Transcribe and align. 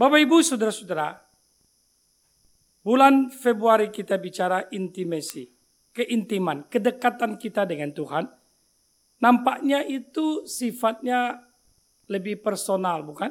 Bapak 0.00 0.16
Ibu, 0.16 0.40
saudara-saudara, 0.40 1.12
bulan 2.80 3.28
Februari 3.28 3.92
kita 3.92 4.16
bicara 4.16 4.64
intimasi, 4.72 5.44
keintiman, 5.92 6.64
kedekatan 6.72 7.36
kita 7.36 7.68
dengan 7.68 7.92
Tuhan. 7.92 8.24
Nampaknya 9.20 9.84
itu 9.84 10.48
sifatnya 10.48 11.44
lebih 12.08 12.40
personal, 12.40 13.04
bukan? 13.04 13.28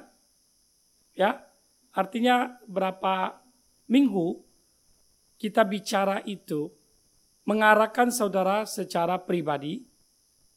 Ya, 1.17 1.41
artinya 1.89 2.61
berapa 2.69 3.41
minggu 3.89 4.37
kita 5.41 5.65
bicara 5.65 6.21
itu 6.29 6.69
mengarahkan 7.49 8.13
saudara 8.13 8.69
secara 8.69 9.17
pribadi 9.17 9.89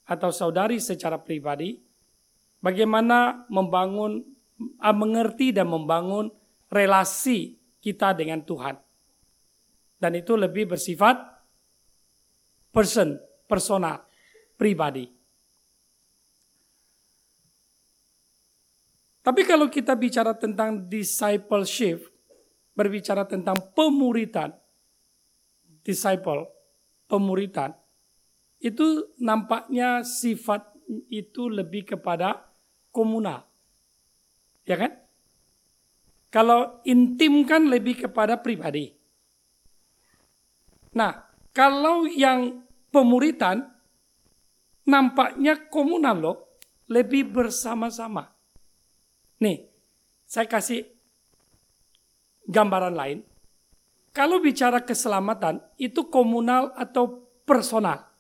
atau 0.04 0.28
saudari 0.28 0.76
secara 0.76 1.16
pribadi 1.16 1.80
bagaimana 2.60 3.48
membangun 3.48 4.31
mengerti 4.92 5.54
dan 5.54 5.70
membangun 5.70 6.30
relasi 6.72 7.58
kita 7.82 8.14
dengan 8.16 8.40
Tuhan. 8.42 8.78
Dan 9.98 10.18
itu 10.18 10.34
lebih 10.34 10.74
bersifat 10.74 11.20
person, 12.74 13.20
personal, 13.46 14.02
pribadi. 14.58 15.06
Tapi 19.22 19.46
kalau 19.46 19.70
kita 19.70 19.94
bicara 19.94 20.34
tentang 20.34 20.90
discipleship, 20.90 22.10
berbicara 22.74 23.22
tentang 23.22 23.54
pemuritan, 23.70 24.50
disciple, 25.86 26.50
pemuritan, 27.06 27.70
itu 28.58 29.06
nampaknya 29.22 30.02
sifat 30.02 30.66
itu 31.06 31.46
lebih 31.46 31.94
kepada 31.94 32.50
komunal. 32.90 33.51
Ya 34.66 34.78
kan? 34.78 34.92
Kalau 36.32 36.80
intim 36.88 37.44
kan 37.44 37.68
lebih 37.68 38.08
kepada 38.08 38.40
pribadi. 38.40 38.88
Nah, 40.96 41.28
kalau 41.52 42.08
yang 42.08 42.64
pemuritan 42.88 43.68
nampaknya 44.88 45.68
komunal 45.68 46.16
loh, 46.16 46.36
lebih 46.88 47.32
bersama-sama. 47.32 48.28
Nih, 49.40 49.64
saya 50.28 50.48
kasih 50.48 50.84
gambaran 52.48 52.96
lain. 52.96 53.18
Kalau 54.12 54.44
bicara 54.44 54.84
keselamatan, 54.84 55.64
itu 55.80 56.04
komunal 56.12 56.76
atau 56.76 57.24
personal? 57.48 58.12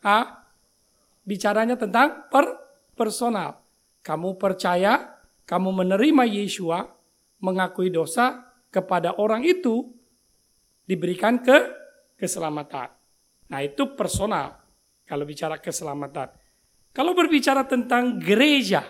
Ah, 0.00 0.48
bicaranya 1.28 1.76
tentang 1.76 2.24
per 2.32 2.56
personal. 2.96 3.60
Kamu 4.00 4.40
percaya, 4.40 5.11
kamu 5.52 5.84
menerima 5.84 6.24
Yesua, 6.24 6.88
mengakui 7.44 7.92
dosa 7.92 8.56
kepada 8.72 9.20
orang 9.20 9.44
itu, 9.44 9.84
diberikan 10.88 11.44
ke 11.44 11.68
keselamatan. 12.16 12.88
Nah 13.52 13.60
itu 13.60 13.92
personal, 13.92 14.56
kalau 15.04 15.28
bicara 15.28 15.60
keselamatan. 15.60 16.32
Kalau 16.96 17.12
berbicara 17.12 17.68
tentang 17.68 18.16
gereja, 18.16 18.80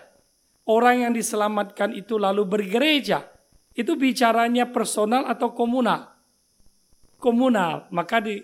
orang 0.71 1.11
yang 1.11 1.13
diselamatkan 1.19 1.99
itu 1.99 2.15
lalu 2.15 2.47
bergereja, 2.47 3.27
itu 3.75 3.99
bicaranya 3.99 4.71
personal 4.71 5.27
atau 5.27 5.51
komunal? 5.51 6.15
Komunal, 7.19 7.91
maka 7.91 8.23
di, 8.23 8.39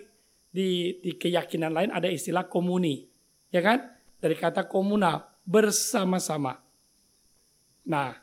di, 0.51 0.99
di 0.99 1.15
keyakinan 1.15 1.71
lain 1.71 1.91
ada 1.95 2.11
istilah 2.11 2.51
komuni, 2.51 3.07
ya 3.47 3.63
kan? 3.63 3.79
Dari 4.19 4.35
kata 4.35 4.67
komunal, 4.67 5.23
bersama-sama. 5.47 6.68
Nah, 7.89 8.13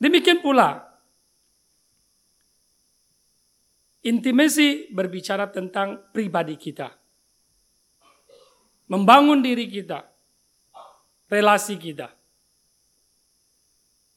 demikian 0.00 0.40
pula 0.40 0.80
intimasi 4.00 4.88
berbicara 4.88 5.52
tentang 5.52 6.08
pribadi 6.10 6.56
kita. 6.56 6.88
Membangun 8.88 9.44
diri 9.44 9.68
kita, 9.68 10.00
relasi 11.28 11.76
kita. 11.76 12.08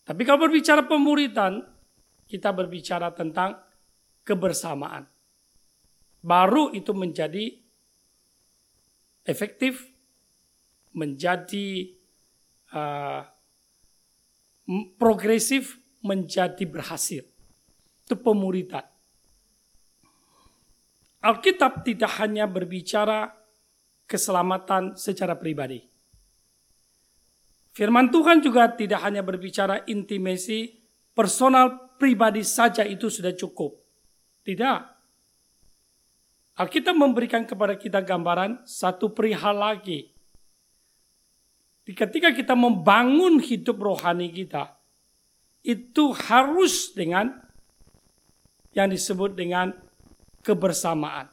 Tapi 0.07 0.21
kalau 0.23 0.47
berbicara 0.47 0.87
pemuritan, 0.87 1.59
kita 2.23 2.55
berbicara 2.55 3.11
tentang 3.11 3.59
kebersamaan. 4.23 5.03
Baru 6.23 6.71
itu 6.71 6.95
menjadi 6.95 7.51
efektif 9.27 9.91
menjadi 10.91 11.91
uh, 12.75 13.23
progresif 14.95 15.79
menjadi 16.01 16.63
berhasil. 16.65 17.23
Itu 18.05 18.15
pemuritan. 18.19 18.85
Alkitab 21.21 21.85
tidak 21.85 22.17
hanya 22.17 22.49
berbicara 22.49 23.29
keselamatan 24.09 24.97
secara 24.97 25.37
pribadi. 25.37 25.85
Firman 27.71 28.11
Tuhan 28.11 28.43
juga 28.43 28.67
tidak 28.73 28.99
hanya 29.05 29.23
berbicara 29.23 29.87
intimasi 29.87 30.81
personal 31.15 31.95
pribadi 31.95 32.43
saja 32.43 32.83
itu 32.83 33.07
sudah 33.07 33.31
cukup. 33.31 33.79
Tidak. 34.43 34.79
Alkitab 36.59 36.95
memberikan 36.97 37.47
kepada 37.47 37.79
kita 37.79 38.03
gambaran 38.03 38.67
satu 38.67 39.15
perihal 39.15 39.55
lagi 39.55 40.10
ketika 41.89 42.29
kita 42.29 42.53
membangun 42.53 43.41
hidup 43.41 43.81
rohani 43.81 44.29
kita, 44.29 44.77
itu 45.61 46.13
harus 46.13 46.93
dengan 46.93 47.41
yang 48.73 48.89
disebut 48.89 49.33
dengan 49.33 49.73
kebersamaan. 50.41 51.29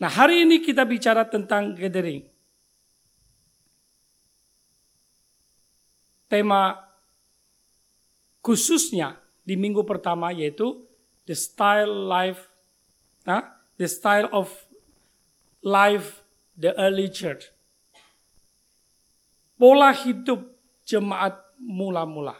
Nah, 0.00 0.08
hari 0.08 0.48
ini 0.48 0.64
kita 0.64 0.84
bicara 0.88 1.28
tentang 1.28 1.76
gathering. 1.76 2.24
Tema 6.24 6.78
khususnya 8.40 9.20
di 9.44 9.60
minggu 9.60 9.84
pertama 9.84 10.32
yaitu 10.32 10.88
the 11.28 11.36
style 11.36 12.08
life, 12.08 12.48
nah, 13.28 13.60
the 13.76 13.84
style 13.84 14.30
of 14.32 14.48
life 15.60 16.19
the 16.56 16.74
early 16.78 17.10
church. 17.12 17.50
Pola 19.60 19.92
hidup 19.92 20.40
jemaat 20.88 21.36
mula-mula. 21.60 22.34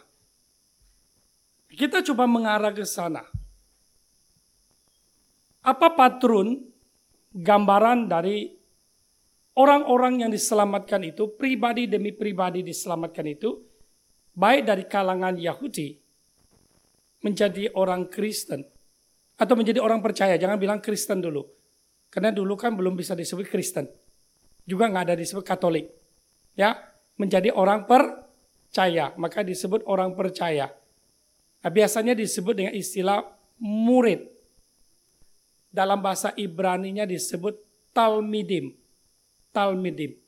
Kita 1.71 2.01
coba 2.01 2.25
mengarah 2.27 2.73
ke 2.73 2.83
sana. 2.83 3.23
Apa 5.61 5.93
patron 5.93 6.57
gambaran 7.31 8.09
dari 8.09 8.49
orang-orang 9.55 10.25
yang 10.25 10.31
diselamatkan 10.33 11.05
itu, 11.05 11.31
pribadi 11.37 11.85
demi 11.85 12.11
pribadi 12.11 12.65
diselamatkan 12.65 13.25
itu, 13.29 13.61
baik 14.33 14.61
dari 14.65 14.83
kalangan 14.89 15.37
Yahudi 15.37 15.95
menjadi 17.21 17.69
orang 17.77 18.09
Kristen 18.09 18.65
atau 19.37 19.53
menjadi 19.53 19.77
orang 19.77 20.01
percaya. 20.01 20.35
Jangan 20.41 20.57
bilang 20.57 20.81
Kristen 20.81 21.21
dulu. 21.21 21.60
Karena 22.11 22.35
dulu 22.35 22.59
kan 22.59 22.75
belum 22.75 22.99
bisa 22.99 23.15
disebut 23.15 23.47
Kristen 23.47 23.87
juga 24.65 24.89
nggak 24.89 25.05
ada 25.11 25.15
disebut 25.17 25.43
Katolik. 25.45 25.89
Ya, 26.53 26.77
menjadi 27.15 27.51
orang 27.53 27.87
percaya, 27.87 29.15
maka 29.15 29.41
disebut 29.41 29.83
orang 29.87 30.13
percaya. 30.13 30.69
Nah, 31.61 31.71
biasanya 31.71 32.15
disebut 32.17 32.53
dengan 32.57 32.73
istilah 32.75 33.23
murid. 33.61 34.27
Dalam 35.71 36.03
bahasa 36.03 36.35
Ibrani-nya 36.35 37.07
disebut 37.07 37.55
talmidim. 37.95 38.75
Talmidim. 39.55 40.19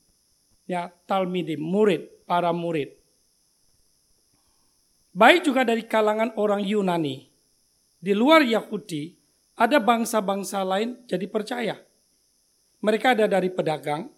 Ya, 0.63 0.87
talmidim, 1.03 1.59
murid, 1.59 2.23
para 2.23 2.55
murid. 2.55 2.95
Baik 5.13 5.45
juga 5.51 5.67
dari 5.67 5.83
kalangan 5.83 6.31
orang 6.39 6.63
Yunani. 6.63 7.27
Di 7.99 8.15
luar 8.15 8.43
Yahudi, 8.47 9.15
ada 9.53 9.77
bangsa-bangsa 9.77 10.65
lain 10.65 11.05
jadi 11.05 11.25
percaya. 11.29 11.75
Mereka 12.83 13.15
ada 13.15 13.25
dari 13.29 13.47
pedagang, 13.53 14.09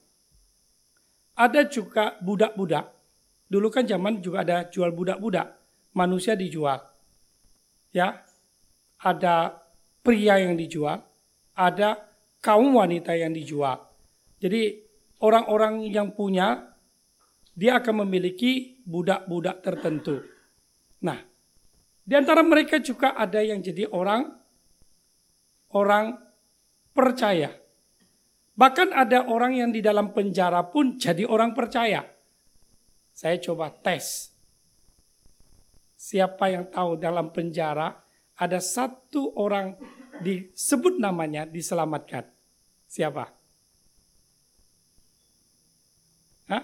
ada 1.35 1.61
juga 1.67 2.15
budak-budak. 2.23 2.95
Dulu 3.45 3.67
kan 3.69 3.85
zaman 3.85 4.23
juga 4.23 4.41
ada 4.41 4.65
jual 4.65 4.89
budak-budak. 4.95 5.53
Manusia 5.95 6.33
dijual. 6.33 6.81
Ya. 7.93 8.23
Ada 8.95 9.53
pria 10.01 10.39
yang 10.39 10.55
dijual, 10.55 11.03
ada 11.53 11.99
kaum 12.41 12.79
wanita 12.79 13.13
yang 13.13 13.35
dijual. 13.35 13.85
Jadi 14.39 14.81
orang-orang 15.21 15.85
yang 15.91 16.15
punya 16.15 16.73
dia 17.53 17.79
akan 17.79 18.07
memiliki 18.07 18.81
budak-budak 18.87 19.61
tertentu. 19.61 20.23
Nah, 21.03 21.19
di 22.01 22.13
antara 22.13 22.41
mereka 22.41 22.77
juga 22.83 23.13
ada 23.13 23.43
yang 23.43 23.61
jadi 23.61 23.87
orang 23.89 24.44
orang 25.75 26.15
percaya. 26.95 27.51
Bahkan 28.55 28.95
ada 28.95 29.27
orang 29.27 29.59
yang 29.59 29.69
di 29.75 29.83
dalam 29.83 30.15
penjara 30.15 30.63
pun 30.63 30.95
jadi 30.95 31.27
orang 31.27 31.51
percaya. 31.51 32.07
Saya 33.11 33.35
coba 33.43 33.67
tes. 33.67 34.31
Siapa 35.99 36.47
yang 36.47 36.71
tahu 36.71 36.95
dalam 36.95 37.35
penjara 37.35 37.91
ada 38.39 38.59
satu 38.63 39.35
orang 39.35 39.75
disebut 40.23 40.95
namanya 40.99 41.43
diselamatkan. 41.43 42.23
Siapa? 42.87 43.27
Hah? 46.47 46.63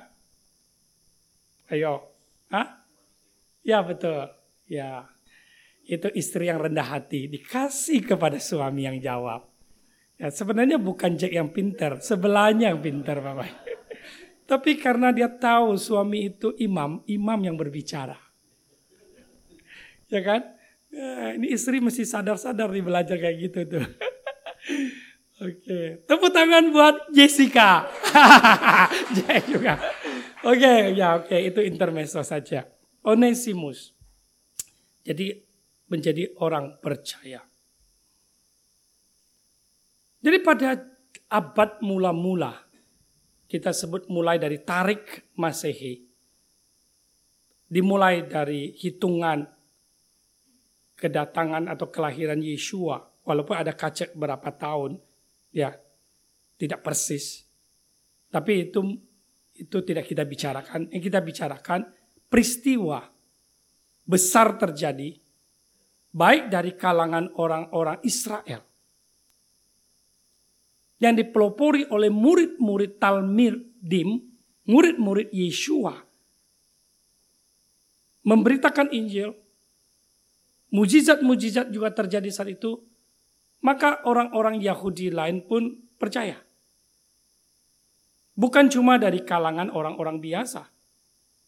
Ayo. 1.68 2.08
Hah? 2.48 2.88
Ya 3.68 3.84
betul. 3.84 4.32
Ya. 4.72 5.12
Itu 5.86 6.08
istri 6.14 6.48
yang 6.48 6.62
rendah 6.62 6.88
hati 6.98 7.28
dikasih 7.28 8.06
kepada 8.06 8.38
suami 8.38 8.86
yang 8.86 8.98
jawab. 9.02 9.50
Ya, 10.22 10.30
sebenarnya 10.30 10.78
bukan 10.78 11.18
Jack 11.18 11.34
yang 11.34 11.50
pintar, 11.50 11.98
sebelahnya 11.98 12.70
yang 12.70 12.80
pintar 12.80 13.18
Bapak. 13.20 13.50
Tapi 14.50 14.78
karena 14.78 15.10
dia 15.10 15.26
tahu 15.26 15.74
suami 15.80 16.30
itu 16.30 16.54
imam, 16.62 17.02
imam 17.10 17.40
yang 17.42 17.58
berbicara. 17.58 18.20
Ya 20.12 20.22
kan? 20.22 20.42
Ya, 20.92 21.40
ini 21.40 21.56
istri 21.56 21.80
mesti 21.80 22.04
sadar-sadar 22.04 22.70
nih 22.70 22.84
belajar 22.84 23.18
kayak 23.18 23.38
gitu 23.50 23.60
tuh. 23.66 23.86
Oke, 25.42 26.06
tepuk 26.06 26.30
tangan 26.30 26.70
buat 26.70 27.10
Jessica. 27.10 27.90
Jack 29.18 29.50
juga. 29.50 29.82
Oke, 30.46 30.94
ya 30.94 31.18
oke, 31.18 31.34
itu 31.34 31.66
intermezzo 31.66 32.22
saja. 32.22 32.70
Onesimus. 33.02 33.98
Jadi 35.02 35.42
menjadi 35.92 36.32
orang 36.40 36.80
percaya. 36.80 37.44
Jadi 40.24 40.38
pada 40.40 40.80
abad 41.28 41.84
mula-mula, 41.84 42.56
kita 43.52 43.76
sebut 43.76 44.08
mulai 44.08 44.40
dari 44.40 44.64
tarik 44.64 45.36
masehi, 45.36 46.00
dimulai 47.68 48.24
dari 48.24 48.72
hitungan 48.80 49.44
kedatangan 50.96 51.68
atau 51.68 51.92
kelahiran 51.92 52.40
Yesua, 52.40 53.02
walaupun 53.28 53.60
ada 53.60 53.76
kacek 53.76 54.16
berapa 54.16 54.48
tahun, 54.56 54.96
ya 55.52 55.76
tidak 56.56 56.80
persis. 56.86 57.44
Tapi 58.32 58.70
itu 58.70 58.80
itu 59.58 59.78
tidak 59.84 60.08
kita 60.08 60.24
bicarakan. 60.24 60.88
Yang 60.94 61.04
kita 61.12 61.20
bicarakan 61.20 61.82
peristiwa 62.30 63.04
besar 64.06 64.58
terjadi 64.58 65.21
baik 66.12 66.52
dari 66.52 66.76
kalangan 66.76 67.32
orang-orang 67.40 68.04
Israel 68.04 68.62
yang 71.02 71.18
dipelopori 71.18 71.90
oleh 71.90 72.14
murid-murid 72.14 73.02
Talmidim, 73.02 74.22
murid-murid 74.70 75.34
Yeshua, 75.34 75.98
memberitakan 78.22 78.94
Injil, 78.94 79.34
mujizat-mujizat 80.70 81.74
juga 81.74 81.90
terjadi 81.90 82.30
saat 82.30 82.54
itu, 82.54 82.78
maka 83.66 84.06
orang-orang 84.06 84.62
Yahudi 84.62 85.10
lain 85.10 85.42
pun 85.42 85.74
percaya. 85.98 86.38
Bukan 88.38 88.70
cuma 88.70 89.02
dari 89.02 89.26
kalangan 89.26 89.74
orang-orang 89.74 90.22
biasa, 90.22 90.70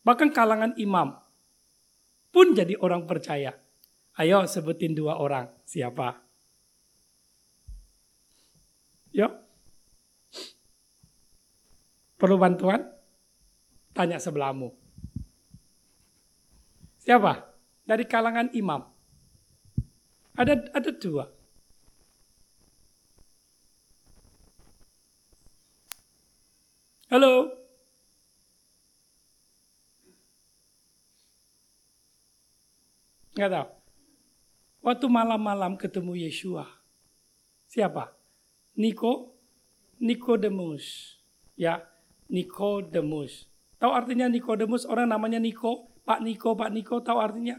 bahkan 0.01 0.33
kalangan 0.33 0.73
imam 0.81 1.13
pun 2.33 2.57
jadi 2.57 2.73
orang 2.81 3.05
percaya. 3.05 3.62
Ayo 4.13 4.45
sebutin 4.45 4.93
dua 4.93 5.17
orang, 5.17 5.49
siapa? 5.65 6.21
Yuk. 9.09 9.33
Perlu 12.21 12.37
bantuan? 12.37 12.93
Tanya 13.93 14.21
sebelahmu. 14.21 14.69
Siapa? 17.01 17.41
Dari 17.89 18.05
kalangan 18.05 18.53
imam. 18.53 18.85
Ada 20.37 20.71
ada 20.73 20.91
dua. 20.93 21.25
Halo. 27.09 27.53
Enggak 33.33 33.49
tahu. 33.53 33.82
Waktu 34.83 35.07
malam-malam 35.07 35.79
ketemu 35.79 36.27
Yeshua. 36.27 36.67
Siapa? 37.71 38.11
Niko 38.75 39.31
Nikodemus. 40.03 41.15
Ya, 41.55 41.87
Nikodemus. 42.27 43.47
Tahu 43.79 43.95
artinya 43.95 44.27
Nikodemus? 44.27 44.83
Orang 44.83 45.07
namanya 45.07 45.39
Niko, 45.39 45.87
Pak 46.03 46.19
Niko, 46.19 46.59
Pak 46.59 46.75
Niko, 46.75 46.99
tahu 46.99 47.23
artinya? 47.23 47.55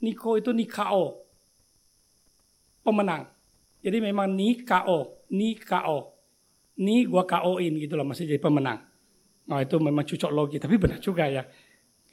Niko 0.00 0.40
itu 0.40 0.48
Nikao. 0.56 1.28
Pemenang. 2.80 3.28
Jadi 3.84 4.00
memang 4.00 4.32
Nikao, 4.32 5.28
Nikao. 5.28 6.16
Ni 6.80 7.04
gua 7.04 7.28
KO-in 7.28 7.76
gitu 7.78 7.94
loh, 8.00 8.08
masih 8.08 8.26
jadi 8.26 8.40
pemenang. 8.40 8.80
Nah 9.44 9.60
itu 9.60 9.76
memang 9.76 10.08
cocok 10.08 10.32
logi, 10.32 10.56
tapi 10.56 10.80
benar 10.80 10.98
juga 11.04 11.28
ya. 11.28 11.44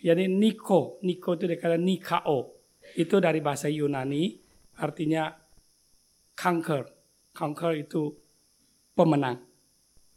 Jadi 0.03 0.27
Niko, 0.27 0.99
Niko 0.99 1.39
itu 1.39 1.47
dikatakan 1.47 1.79
Nikao. 1.79 2.60
Itu 2.97 3.23
dari 3.23 3.39
bahasa 3.39 3.71
Yunani, 3.71 4.35
artinya 4.79 5.31
conquer. 6.35 6.87
Conquer 7.31 7.87
itu 7.87 8.11
pemenang 8.91 9.39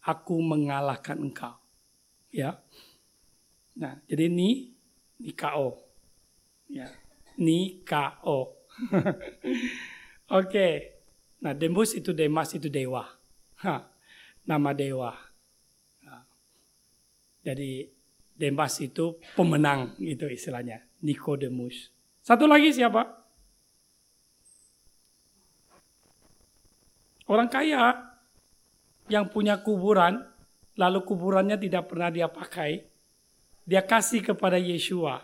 aku 0.04 0.36
mengalahkan 0.44 1.16
engkau. 1.16 1.56
Ya. 2.28 2.60
Nah, 3.78 3.98
jadi 4.06 4.28
ni 4.28 4.76
nikao. 5.18 5.80
Ya. 6.68 6.92
Nikao. 7.40 8.58
Oke. 10.38 10.68
Nah, 11.40 11.52
Demus 11.52 11.92
itu 11.96 12.16
Demas 12.16 12.56
itu 12.56 12.72
dewa. 12.72 13.04
Ha, 13.60 13.84
nama 14.48 14.70
dewa. 14.72 15.12
Jadi 17.44 17.84
Demas 18.32 18.80
itu 18.80 19.20
pemenang 19.36 19.92
itu 20.00 20.24
istilahnya. 20.26 20.80
Nikodemus. 21.04 21.93
Satu 22.24 22.48
lagi 22.48 22.72
siapa? 22.72 23.04
Orang 27.28 27.52
kaya 27.52 28.16
yang 29.12 29.28
punya 29.28 29.60
kuburan, 29.60 30.24
lalu 30.80 31.04
kuburannya 31.04 31.60
tidak 31.60 31.92
pernah 31.92 32.08
dia 32.08 32.24
pakai, 32.32 32.88
dia 33.68 33.84
kasih 33.84 34.24
kepada 34.24 34.56
Yeshua. 34.56 35.20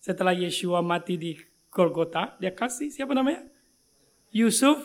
Setelah 0.00 0.32
Yeshua 0.32 0.80
mati 0.80 1.20
di 1.20 1.36
Golgota, 1.68 2.36
dia 2.40 2.56
kasih 2.56 2.88
siapa 2.88 3.12
namanya? 3.12 3.44
Yusuf. 4.32 4.80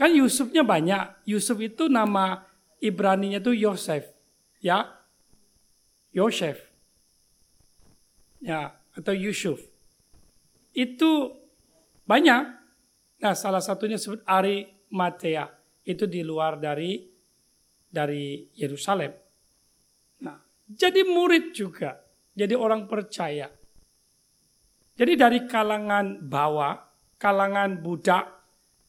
Kan 0.00 0.16
Yusufnya 0.16 0.64
banyak. 0.64 1.28
Yusuf 1.28 1.60
itu 1.60 1.92
nama 1.92 2.44
Ibraninya 2.80 3.40
itu 3.40 3.52
Yosef. 3.52 4.08
Ya. 4.64 4.96
Yosef. 6.12 6.56
Ya, 8.40 8.76
atau 8.92 9.12
Yusuf. 9.12 9.73
Itu 10.74 11.30
banyak. 12.04 12.42
Nah, 13.22 13.34
salah 13.38 13.62
satunya 13.62 13.96
sebut 13.96 14.20
Ari 14.26 14.66
Matea. 14.92 15.48
Itu 15.86 16.10
di 16.10 16.20
luar 16.26 16.58
dari 16.58 17.14
dari 17.94 18.50
Yerusalem. 18.58 19.14
Nah, 20.26 20.34
jadi 20.66 21.06
murid 21.06 21.54
juga, 21.54 21.94
jadi 22.34 22.58
orang 22.58 22.90
percaya. 22.90 23.46
Jadi 24.94 25.12
dari 25.14 25.46
kalangan 25.46 26.18
bawah, 26.18 26.74
kalangan 27.18 27.78
budak, 27.78 28.26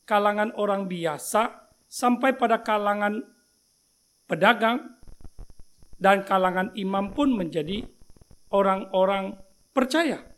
kalangan 0.10 0.54
orang 0.58 0.90
biasa, 0.90 1.70
sampai 1.86 2.34
pada 2.34 2.66
kalangan 2.66 3.22
pedagang, 4.26 4.98
dan 6.02 6.26
kalangan 6.26 6.74
imam 6.78 7.14
pun 7.14 7.34
menjadi 7.34 7.86
orang-orang 8.54 9.38
percaya. 9.74 10.35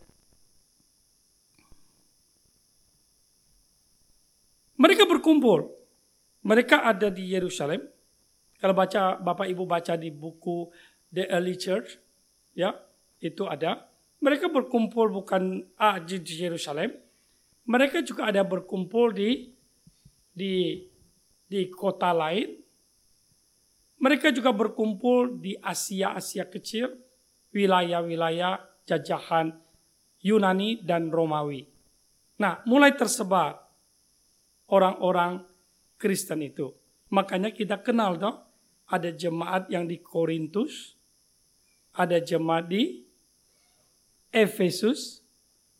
Mereka 4.77 5.09
berkumpul. 5.09 5.73
Mereka 6.45 6.85
ada 6.85 7.09
di 7.09 7.33
Yerusalem. 7.33 7.81
Kalau 8.57 8.73
baca 8.73 9.17
Bapak 9.17 9.49
Ibu 9.49 9.65
baca 9.65 9.93
di 9.97 10.09
buku 10.13 10.69
The 11.13 11.29
Early 11.29 11.57
Church, 11.57 11.97
ya, 12.53 12.73
itu 13.21 13.45
ada. 13.45 13.89
Mereka 14.17 14.49
berkumpul 14.49 15.13
bukan 15.13 15.61
ah, 15.77 16.01
di 16.01 16.17
Yerusalem. 16.21 16.93
Mereka 17.67 18.01
juga 18.01 18.31
ada 18.31 18.41
berkumpul 18.41 19.13
di 19.13 19.53
di 20.33 20.81
di 21.45 21.61
kota 21.69 22.13
lain. 22.13 22.57
Mereka 23.97 24.29
juga 24.29 24.53
berkumpul 24.53 25.41
di 25.41 25.57
Asia-Asia 25.57 26.45
kecil, 26.53 26.93
wilayah-wilayah 27.49 28.85
jajahan 28.85 29.57
Yunani 30.21 30.85
dan 30.85 31.09
Romawi. 31.09 31.65
Nah, 32.37 32.61
mulai 32.69 32.93
tersebar 32.93 33.66
orang-orang 34.67 35.43
Kristen 35.97 36.43
itu. 36.43 36.75
Makanya 37.09 37.55
kita 37.55 37.79
kenal 37.79 38.19
dong 38.19 38.37
ada 38.87 39.11
jemaat 39.11 39.67
yang 39.67 39.87
di 39.87 39.99
Korintus, 39.99 40.95
ada 41.95 42.19
jemaat 42.19 42.71
di 42.71 43.03
Efesus, 44.31 45.23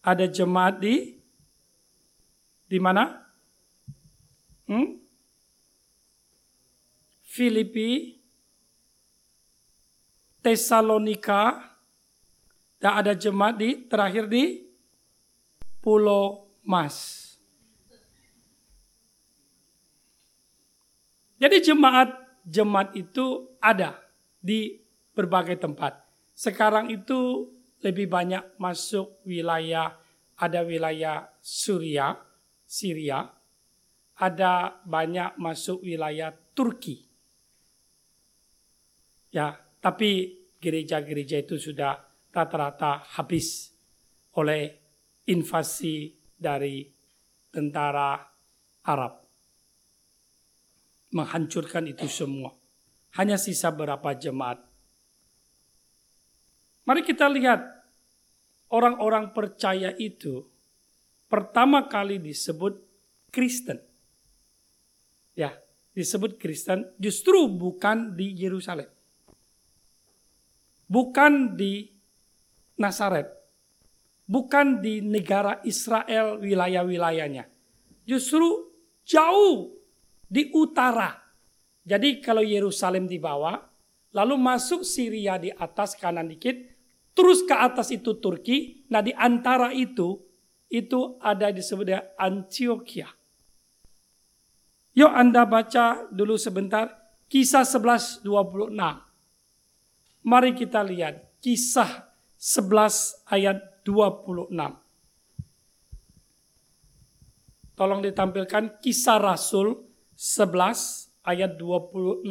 ada 0.04 0.28
jemaat 0.28 0.80
di 0.80 1.20
di 2.68 2.80
mana? 2.84 3.24
Hmm? 4.68 5.00
Filipi, 7.24 8.20
Tesalonika, 10.44 11.76
dan 12.82 13.04
ada 13.04 13.14
jemaat 13.14 13.56
di 13.56 13.70
terakhir 13.88 14.28
di 14.28 14.68
Pulau 15.80 16.50
Mas. 16.66 17.27
Jadi 21.38 21.62
jemaat 21.62 22.10
jemaat 22.48 22.96
itu 22.96 23.58
ada 23.62 24.00
di 24.40 24.80
berbagai 25.14 25.60
tempat. 25.60 26.02
Sekarang 26.34 26.88
itu 26.90 27.52
lebih 27.82 28.10
banyak 28.10 28.58
masuk 28.58 29.22
wilayah 29.28 29.94
ada 30.38 30.62
wilayah 30.62 31.34
Suria, 31.42 32.14
Syria, 32.62 33.26
ada 34.22 34.82
banyak 34.86 35.38
masuk 35.42 35.82
wilayah 35.82 36.30
Turki. 36.54 37.10
Ya, 39.34 39.58
tapi 39.82 40.42
gereja-gereja 40.62 41.42
itu 41.42 41.58
sudah 41.58 41.98
rata-rata 42.30 43.02
habis 43.18 43.74
oleh 44.38 44.78
invasi 45.26 46.14
dari 46.38 46.86
tentara 47.50 48.14
Arab 48.86 49.27
menghancurkan 51.18 51.90
itu 51.90 52.06
semua. 52.06 52.54
Hanya 53.18 53.42
sisa 53.42 53.74
berapa 53.74 54.14
jemaat. 54.14 54.62
Mari 56.86 57.02
kita 57.02 57.26
lihat 57.28 57.66
orang-orang 58.70 59.34
percaya 59.34 59.92
itu 59.98 60.46
pertama 61.26 61.90
kali 61.90 62.22
disebut 62.22 62.80
Kristen. 63.34 63.82
Ya, 65.34 65.54
disebut 65.98 66.38
Kristen 66.38 66.94
justru 67.02 67.50
bukan 67.50 68.16
di 68.16 68.38
Yerusalem. 68.38 68.88
Bukan 70.88 71.60
di 71.60 71.92
Nazaret. 72.80 73.28
Bukan 74.28 74.80
di 74.80 75.04
negara 75.04 75.60
Israel 75.68 76.40
wilayah-wilayahnya. 76.40 77.48
Justru 78.08 78.72
jauh 79.04 79.77
di 80.28 80.52
utara. 80.52 81.16
Jadi 81.88 82.20
kalau 82.20 82.44
Yerusalem 82.44 83.08
di 83.08 83.16
bawah, 83.16 83.56
lalu 84.12 84.36
masuk 84.36 84.84
Syria 84.84 85.40
di 85.40 85.48
atas 85.56 85.96
kanan 85.96 86.28
dikit, 86.28 86.56
terus 87.16 87.48
ke 87.48 87.56
atas 87.56 87.96
itu 87.96 88.20
Turki. 88.20 88.84
Nah 88.92 89.00
di 89.00 89.16
antara 89.16 89.72
itu, 89.72 90.20
itu 90.68 91.16
ada 91.24 91.48
disebut 91.48 92.20
Antioquia. 92.20 93.08
Yuk 94.98 95.14
Anda 95.14 95.48
baca 95.48 96.12
dulu 96.12 96.36
sebentar 96.36 96.92
kisah 97.32 97.64
11.26. 97.64 98.28
Mari 100.28 100.52
kita 100.60 100.84
lihat 100.84 101.40
kisah 101.40 102.12
11 102.36 103.32
ayat 103.32 103.58
26. 103.88 104.52
Tolong 107.78 108.02
ditampilkan 108.02 108.82
kisah 108.82 109.22
Rasul 109.22 109.87
11 110.18 111.14
ayat 111.22 111.54
26. 111.62 112.26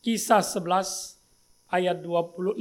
Kisah 0.00 0.40
11 0.40 1.20
ayat 1.68 2.00
26. 2.00 2.56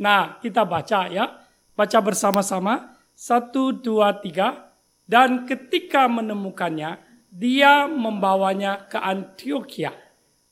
Nah, 0.00 0.40
kita 0.40 0.64
baca 0.64 1.12
ya. 1.12 1.44
Baca 1.76 1.98
bersama-sama. 2.00 2.96
Satu, 3.12 3.76
dua, 3.76 4.16
tiga. 4.24 4.72
Dan 5.04 5.44
ketika 5.44 6.08
menemukannya, 6.08 6.96
dia 7.28 7.84
membawanya 7.84 8.88
ke 8.88 8.96
Antioquia. 8.96 9.92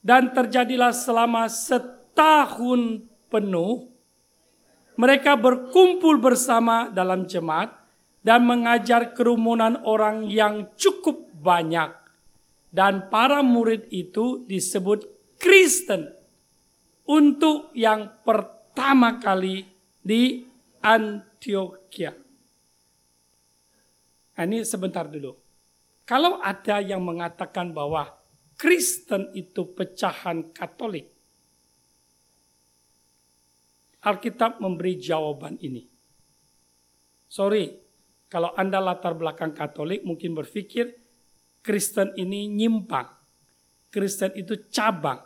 Dan 0.05 0.37
terjadilah 0.37 0.93
selama 0.93 1.49
setahun 1.49 3.01
penuh. 3.33 3.89
Mereka 5.01 5.41
berkumpul 5.41 6.21
bersama 6.21 6.93
dalam 6.93 7.25
jemaat 7.25 7.80
dan 8.21 8.45
mengajar 8.45 9.17
kerumunan 9.17 9.81
orang 9.85 10.29
yang 10.29 10.69
cukup 10.77 11.33
banyak. 11.41 11.93
Dan 12.71 13.11
para 13.11 13.43
murid 13.43 13.91
itu 13.91 14.47
disebut 14.47 15.09
Kristen 15.41 16.07
untuk 17.09 17.75
yang 17.75 18.23
pertama 18.23 19.19
kali 19.19 19.67
di 19.99 20.47
Antioquia. 20.79 22.15
Nah, 24.39 24.45
ini 24.47 24.63
sebentar 24.65 25.05
dulu. 25.05 25.35
Kalau 26.07 26.39
ada 26.41 26.79
yang 26.81 27.03
mengatakan 27.03 27.75
bahwa 27.75 28.09
Kristen 28.57 29.35
itu 29.37 29.69
pecahan 29.75 30.55
Katolik, 30.55 31.11
Alkitab 34.01 34.65
memberi 34.65 34.97
jawaban 34.97 35.61
ini. 35.61 35.85
Sorry, 37.29 37.90
kalau 38.31 38.55
Anda 38.55 38.79
latar 38.79 39.19
belakang 39.19 39.51
Katolik 39.51 40.07
mungkin 40.07 40.39
berpikir 40.39 40.95
Kristen 41.67 42.15
ini 42.15 42.47
nyimpang. 42.47 43.11
Kristen 43.91 44.31
itu 44.39 44.71
cabang. 44.71 45.19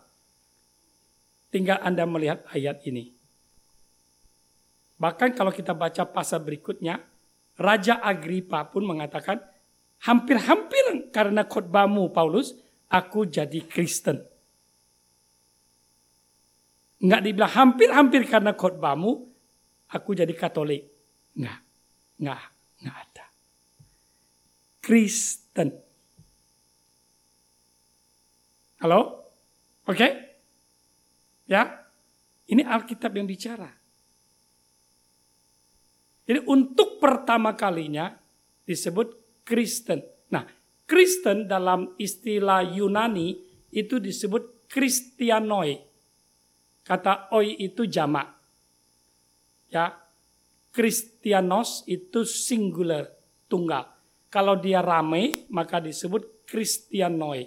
Tinggal 1.53 1.85
Anda 1.85 2.09
melihat 2.09 2.43
ayat 2.51 2.81
ini. 2.89 3.13
Bahkan 4.97 5.37
kalau 5.37 5.53
kita 5.53 5.77
baca 5.77 6.09
pasal 6.09 6.41
berikutnya, 6.41 6.97
Raja 7.61 8.01
Agripa 8.01 8.67
pun 8.73 8.89
mengatakan, 8.89 9.37
hampir-hampir 10.03 11.13
karena 11.13 11.45
khotbahmu 11.45 12.09
Paulus, 12.09 12.57
aku 12.89 13.29
jadi 13.29 13.61
Kristen. 13.69 14.25
Enggak 17.05 17.21
dibilang 17.21 17.53
hampir-hampir 17.53 18.25
karena 18.25 18.57
khotbahmu, 18.57 19.13
aku 19.93 20.11
jadi 20.17 20.33
Katolik. 20.33 20.89
Enggak, 21.37 21.61
enggak. 22.17 22.54
Nggak 22.83 22.97
ada. 22.97 23.27
Kristen. 24.85 25.69
Halo? 28.85 29.01
Oke? 29.89 29.97
Okay? 29.97 30.13
Ya? 31.49 31.85
Ini 32.45 32.61
Alkitab 32.65 33.17
yang 33.17 33.25
bicara. 33.25 33.73
Jadi 36.25 36.41
untuk 36.49 37.01
pertama 37.01 37.57
kalinya 37.57 38.13
disebut 38.65 39.41
Kristen. 39.45 40.05
Nah, 40.33 40.45
Kristen 40.85 41.49
dalam 41.49 41.97
istilah 41.97 42.65
Yunani 42.65 43.41
itu 43.73 43.97
disebut 44.01 44.69
Kristianoi. 44.69 45.81
Kata 46.85 47.33
oi 47.33 47.57
itu 47.57 47.89
jamak. 47.89 48.29
Ya, 49.73 50.04
Kristianos 50.75 51.87
itu 51.87 52.27
singular, 52.27 53.07
tunggal. 53.47 53.87
Kalau 54.27 54.59
dia 54.59 54.83
ramai, 54.83 55.47
maka 55.47 55.79
disebut 55.79 56.43
Kristianoi. 56.51 57.47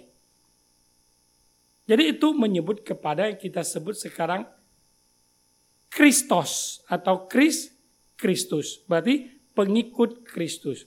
Jadi 1.84 2.16
itu 2.16 2.32
menyebut 2.32 2.80
kepada 2.80 3.28
yang 3.28 3.36
kita 3.36 3.60
sebut 3.60 4.00
sekarang 4.00 4.48
Kristos 5.92 6.80
atau 6.88 7.28
Kris 7.28 7.72
Kristus. 8.16 8.80
Berarti 8.84 9.28
pengikut 9.56 10.24
Kristus. 10.24 10.84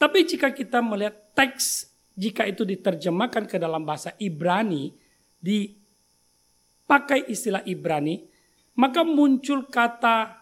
Tapi 0.00 0.24
jika 0.28 0.54
kita 0.54 0.84
melihat 0.84 1.32
teks, 1.32 1.92
jika 2.16 2.46
itu 2.48 2.64
diterjemahkan 2.64 3.44
ke 3.48 3.56
dalam 3.60 3.84
bahasa 3.84 4.16
Ibrani, 4.16 4.94
dipakai 5.42 7.28
istilah 7.28 7.66
Ibrani, 7.68 8.22
maka 8.78 9.02
muncul 9.02 9.66
kata 9.66 10.37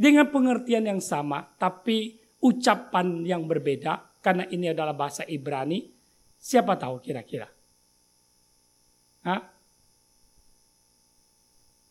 dengan 0.00 0.32
pengertian 0.32 0.88
yang 0.88 1.02
sama, 1.04 1.44
tapi 1.60 2.16
ucapan 2.40 3.20
yang 3.28 3.44
berbeda, 3.44 4.16
karena 4.24 4.48
ini 4.48 4.72
adalah 4.72 4.96
bahasa 4.96 5.28
Ibrani, 5.28 5.84
siapa 6.40 6.80
tahu 6.80 7.04
kira-kira? 7.04 7.44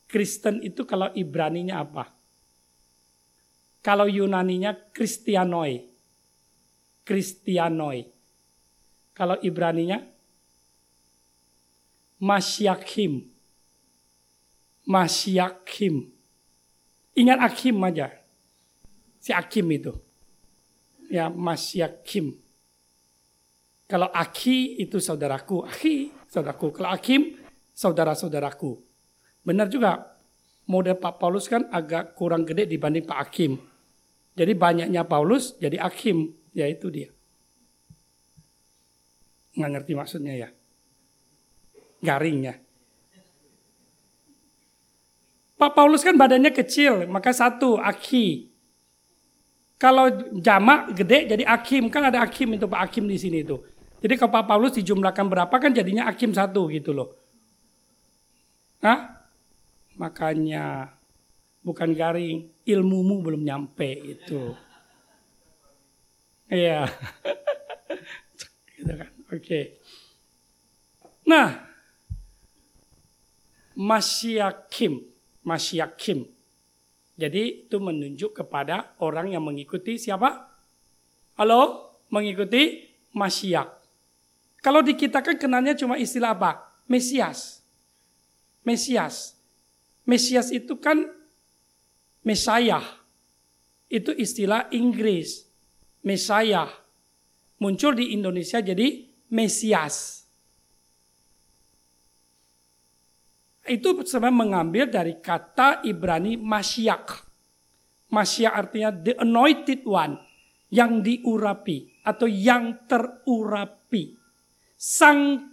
Kristen 0.09 0.65
itu 0.65 0.89
kalau 0.89 1.13
Ibraninya 1.13 1.85
apa? 1.85 2.09
Kalau 3.85 4.09
Yunaninya 4.09 4.73
Kristianoi. 4.89 5.85
Kristianoi. 7.05 8.09
Kalau 9.13 9.37
Ibraninya 9.45 10.01
Masyakhim. 12.17 13.29
Masyakhim. 14.89 16.18
Ingat 17.19 17.39
Akim 17.43 17.75
aja. 17.83 18.07
Si 19.19 19.35
Akim 19.35 19.67
itu. 19.75 19.91
Ya, 21.11 21.27
Mas 21.27 21.75
Yakim. 21.75 22.39
Kalau 23.89 24.07
Aki 24.13 24.79
itu 24.79 25.01
saudaraku, 25.03 25.67
Aki 25.67 26.13
saudaraku. 26.31 26.71
Kalau 26.71 26.93
Akim, 26.95 27.35
saudara-saudaraku. 27.75 28.79
Benar 29.43 29.67
juga. 29.67 30.15
Model 30.69 31.01
Pak 31.01 31.17
Paulus 31.17 31.49
kan 31.49 31.65
agak 31.73 32.13
kurang 32.13 32.45
gede 32.45 32.69
dibanding 32.69 33.01
Pak 33.01 33.17
Hakim. 33.25 33.57
Jadi 34.37 34.53
banyaknya 34.53 35.01
Paulus 35.01 35.57
jadi 35.57 35.81
Hakim. 35.81 36.29
Ya 36.53 36.69
itu 36.69 36.93
dia. 36.93 37.09
Nggak 39.57 39.71
ngerti 39.73 39.91
maksudnya 39.97 40.33
ya. 40.37 40.49
Garingnya. 42.05 42.68
Pak 45.59 45.75
Paulus 45.75 46.07
kan 46.07 46.15
badannya 46.15 46.55
kecil, 46.55 47.03
maka 47.11 47.35
satu, 47.35 47.75
Aki. 47.75 48.47
Kalau 49.75 50.07
jamak 50.39 50.95
gede 50.95 51.35
jadi 51.35 51.43
Akim, 51.43 51.91
kan 51.91 52.07
ada 52.07 52.23
Akim 52.23 52.55
itu 52.55 52.63
Pak 52.63 52.79
Akim 52.87 53.03
di 53.03 53.19
sini 53.19 53.43
itu. 53.43 53.59
Jadi 53.99 54.15
kalau 54.15 54.31
Pak 54.31 54.47
Paulus 54.47 54.79
dijumlahkan 54.79 55.27
berapa 55.27 55.51
kan 55.59 55.75
jadinya 55.75 56.07
Akim 56.07 56.31
satu 56.31 56.71
gitu 56.71 56.95
loh. 56.95 57.11
Hah? 58.79 59.27
Makanya 59.99 60.95
bukan 61.59 61.91
garing, 61.91 62.47
ilmumu 62.63 63.19
belum 63.19 63.43
nyampe 63.43 64.15
itu. 64.15 64.55
Iya. 66.47 66.87
gitu 68.79 68.93
kan. 68.95 69.11
Oke. 69.27 69.43
Okay. 69.43 69.63
Nah, 71.27 71.67
masyakim, 73.75 75.08
masyakim. 75.43 76.27
Jadi 77.19 77.67
itu 77.67 77.77
menunjuk 77.83 78.31
kepada 78.31 78.95
orang 79.03 79.35
yang 79.35 79.43
mengikuti 79.43 79.99
siapa? 79.99 80.47
Halo? 81.35 81.91
Mengikuti 82.09 82.89
masyak. 83.11 83.79
Kalau 84.59 84.83
di 84.83 84.95
kita 84.95 85.23
kan 85.23 85.35
kenalnya 85.35 85.75
cuma 85.75 85.99
istilah 85.99 86.35
apa? 86.35 86.67
Mesias. 86.87 87.63
Mesias. 88.63 89.39
Mesias 90.07 90.51
itu 90.51 90.75
kan 90.79 91.07
Mesayah. 92.23 92.83
Itu 93.87 94.11
istilah 94.11 94.67
Inggris. 94.75 95.47
Mesayah. 96.03 96.67
Muncul 97.59 97.95
di 97.95 98.15
Indonesia 98.15 98.59
jadi 98.59 99.07
Mesias. 99.31 100.18
Itu 103.69 104.01
sebenarnya 104.01 104.41
mengambil 104.41 104.83
dari 104.89 105.21
kata 105.21 105.85
Ibrani 105.85 106.41
Masyak. 106.41 107.29
Masyak 108.09 108.53
artinya 108.53 108.89
the 108.89 109.13
anointed 109.21 109.85
one. 109.85 110.17
Yang 110.69 110.91
diurapi 111.05 112.05
atau 112.05 112.25
yang 112.29 112.85
terurapi. 112.89 114.17
Sang 114.77 115.49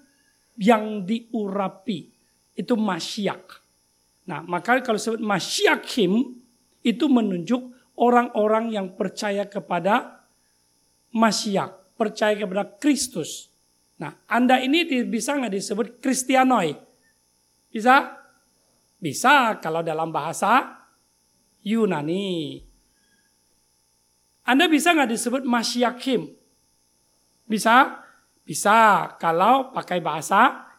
yang 0.56 1.04
diurapi. 1.04 2.08
Itu 2.56 2.76
Masyak. 2.76 3.66
Nah, 4.26 4.42
maka 4.42 4.82
kalau 4.82 4.98
sebut 4.98 5.22
masyakim 5.22 6.34
itu 6.82 7.06
menunjuk 7.06 7.62
orang-orang 7.94 8.74
yang 8.74 8.92
percaya 8.98 9.46
kepada 9.46 10.26
masyak, 11.14 11.72
percaya 11.94 12.34
kepada 12.34 12.66
Kristus. 12.76 13.48
Nah, 13.96 14.18
Anda 14.26 14.60
ini 14.60 14.84
bisa 15.06 15.38
nggak 15.38 15.54
disebut 15.54 15.86
Kristianoi? 16.02 16.85
Bisa? 17.76 18.16
Bisa 18.96 19.60
kalau 19.60 19.84
dalam 19.84 20.08
bahasa 20.08 20.80
Yunani. 21.60 22.64
Anda 24.48 24.64
bisa 24.64 24.96
nggak 24.96 25.12
disebut 25.12 25.42
masyakim? 25.44 26.32
Bisa? 27.44 28.00
Bisa 28.48 29.12
kalau 29.20 29.76
pakai 29.76 30.00
bahasa 30.00 30.72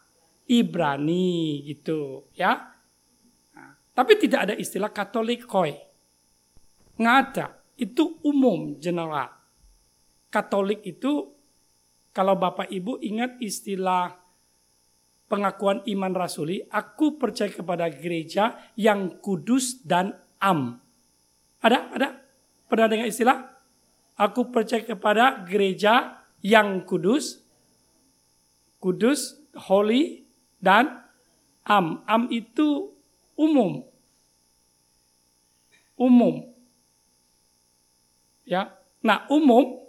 Ibrani 0.50 1.62
gitu 1.70 2.34
ya. 2.34 2.74
Tapi 3.94 4.14
tidak 4.18 4.50
ada 4.50 4.56
istilah 4.58 4.90
Katolik 4.90 5.46
koi. 5.46 5.78
Nggak 6.98 7.18
ada. 7.30 7.46
Itu 7.78 8.18
umum, 8.26 8.82
general. 8.82 9.38
Katolik 10.34 10.82
itu, 10.82 11.30
kalau 12.10 12.34
Bapak 12.42 12.74
Ibu 12.74 12.98
ingat 13.06 13.38
istilah 13.38 14.18
pengakuan 15.28 15.84
iman 15.84 16.16
rasuli, 16.16 16.64
aku 16.72 17.20
percaya 17.20 17.52
kepada 17.52 17.88
gereja 17.92 18.56
yang 18.80 19.20
kudus 19.20 19.84
dan 19.84 20.16
am. 20.40 20.80
Ada? 21.60 21.80
Ada? 21.94 22.10
Pernah 22.68 22.88
dengar 22.88 23.08
istilah? 23.08 23.38
Aku 24.18 24.50
percaya 24.50 24.82
kepada 24.82 25.46
gereja 25.46 26.26
yang 26.42 26.82
kudus, 26.88 27.44
kudus, 28.82 29.38
holy, 29.70 30.26
dan 30.58 31.06
am. 31.68 32.02
Am 32.10 32.26
itu 32.34 32.98
umum. 33.38 33.86
Umum. 35.98 36.50
Ya. 38.48 38.74
Nah, 39.04 39.28
umum 39.30 39.86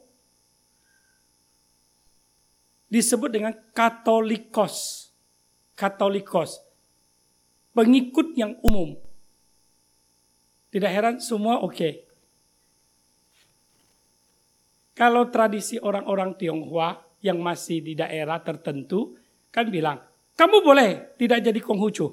disebut 2.89 3.31
dengan 3.33 3.55
katolikos. 3.73 5.08
Katolikos. 5.79 6.59
Pengikut 7.71 8.35
yang 8.35 8.59
umum. 8.67 8.99
Tidak 10.75 10.91
heran 10.91 11.23
semua 11.23 11.63
oke. 11.63 11.71
Okay. 11.71 11.93
Kalau 14.99 15.31
tradisi 15.31 15.79
orang-orang 15.79 16.35
Tionghoa 16.35 17.23
yang 17.23 17.39
masih 17.39 17.79
di 17.79 17.95
daerah 17.95 18.43
tertentu 18.43 19.15
kan 19.55 19.71
bilang, 19.71 20.03
kamu 20.35 20.59
boleh 20.59 21.15
tidak 21.15 21.47
jadi 21.47 21.61
Konghucu. 21.63 22.11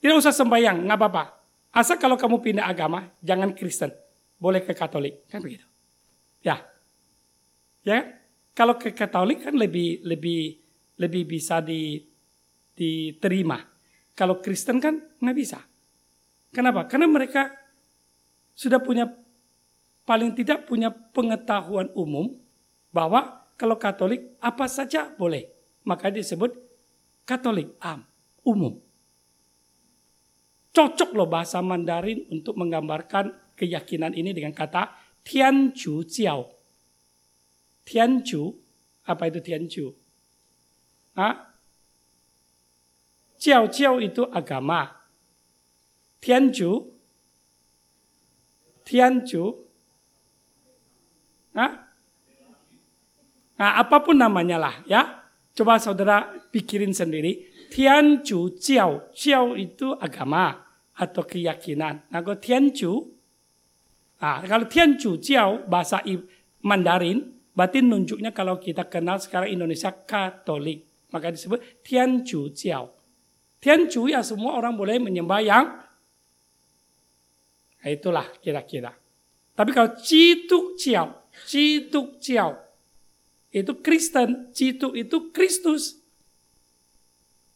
Tidak 0.00 0.16
usah 0.16 0.32
sembahyang, 0.32 0.88
nggak 0.88 0.96
apa-apa. 0.96 1.24
Asal 1.76 2.00
kalau 2.00 2.16
kamu 2.16 2.40
pindah 2.40 2.64
agama, 2.64 3.12
jangan 3.20 3.52
Kristen. 3.52 3.92
Boleh 4.40 4.64
ke 4.64 4.72
Katolik. 4.72 5.28
Kan 5.28 5.44
begitu. 5.44 5.68
Ya. 6.40 6.64
Ya 7.84 8.16
Kalau 8.56 8.80
ke 8.80 8.96
Katolik 8.96 9.44
kan 9.44 9.52
lebih 9.56 10.00
lebih 10.04 10.56
lebih 11.00 11.24
bisa 11.28 11.60
di, 11.60 12.09
diterima. 12.80 13.60
Kalau 14.16 14.40
Kristen 14.40 14.80
kan 14.80 14.96
nggak 15.20 15.36
bisa. 15.36 15.60
Kenapa? 16.48 16.88
Karena 16.88 17.04
mereka 17.04 17.52
sudah 18.56 18.80
punya 18.80 19.04
paling 20.08 20.32
tidak 20.32 20.64
punya 20.64 20.88
pengetahuan 20.88 21.92
umum 21.92 22.40
bahwa 22.88 23.44
kalau 23.60 23.76
Katolik 23.76 24.40
apa 24.40 24.64
saja 24.64 25.12
boleh. 25.12 25.52
Maka 25.84 26.08
disebut 26.08 26.56
Katolik 27.28 27.76
am, 27.84 28.08
umum. 28.48 28.80
Cocok 30.72 31.10
loh 31.12 31.28
bahasa 31.28 31.60
Mandarin 31.60 32.24
untuk 32.32 32.56
menggambarkan 32.56 33.54
keyakinan 33.58 34.16
ini 34.16 34.32
dengan 34.32 34.56
kata 34.56 34.96
Tianju 35.20 36.04
Jiao. 36.08 36.48
Tianju, 37.84 38.42
apa 39.04 39.22
itu 39.28 39.38
Tianju? 39.44 39.86
Ah? 41.18 41.49
Jiao 43.40 43.72
Jiao 43.72 43.96
itu 43.96 44.28
agama. 44.28 44.84
Tianju, 46.20 46.70
Tianju, 48.84 49.44
ah? 51.56 51.72
Nah, 53.60 53.72
apa 53.76 53.96
pun 54.04 54.20
namanya 54.20 54.60
lah 54.60 54.76
ya. 54.84 55.24
Coba 55.56 55.80
saudara 55.80 56.28
pikirin 56.52 56.92
sendiri. 56.92 57.48
Tianju 57.72 58.60
Jiao. 58.60 59.08
Jiao 59.16 59.56
itu 59.56 59.96
agama 59.96 60.60
atau 60.92 61.24
keyakinan. 61.24 62.12
Nah, 62.12 62.20
kalau 62.20 62.36
Tianju, 62.36 62.92
nah, 64.20 64.44
kalau 64.44 64.68
Tianju 64.68 65.10
Jiao 65.16 65.64
bahasa 65.64 66.04
Mandarin, 66.60 67.24
berarti 67.56 67.80
nunjuknya 67.80 68.36
kalau 68.36 68.60
kita 68.60 68.84
kenal 68.88 69.16
sekarang 69.16 69.48
Indonesia 69.56 69.88
Katolik. 69.92 71.08
Maka 71.08 71.32
disebut 71.32 71.80
Tianju 71.80 72.52
Jiao. 72.52 72.99
Tianju 73.60 74.08
ya 74.08 74.24
semua 74.24 74.56
orang 74.56 74.72
boleh 74.72 74.96
menyembah 74.96 75.40
yang 75.44 75.66
nah, 77.84 77.90
itulah 77.92 78.24
kira-kira. 78.40 78.96
Tapi 79.52 79.70
kalau 79.76 79.92
Cituk 80.00 80.80
Jiao, 80.80 81.28
Cituk 81.44 82.16
Jiao, 82.16 82.56
itu 83.52 83.76
Kristen, 83.84 84.48
Cituk 84.56 84.96
itu 84.96 85.28
Kristus. 85.28 86.00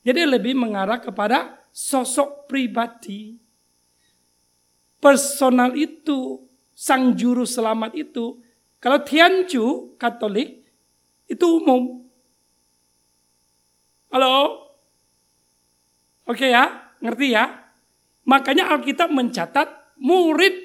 Jadi 0.04 0.28
lebih 0.28 0.52
mengarah 0.52 1.00
kepada 1.00 1.64
sosok 1.72 2.44
pribadi. 2.44 3.40
Personal 5.00 5.72
itu, 5.72 6.44
sang 6.76 7.16
juru 7.16 7.48
selamat 7.48 7.96
itu. 7.96 8.36
Kalau 8.76 9.00
Tianju, 9.00 9.96
Katolik, 9.96 10.60
itu 11.24 11.46
umum. 11.48 12.04
Halo? 14.12 14.63
Oke 16.24 16.48
ya, 16.48 16.94
ngerti 17.04 17.36
ya? 17.36 17.64
Makanya 18.24 18.72
Alkitab 18.72 19.12
mencatat 19.12 19.96
murid 20.00 20.56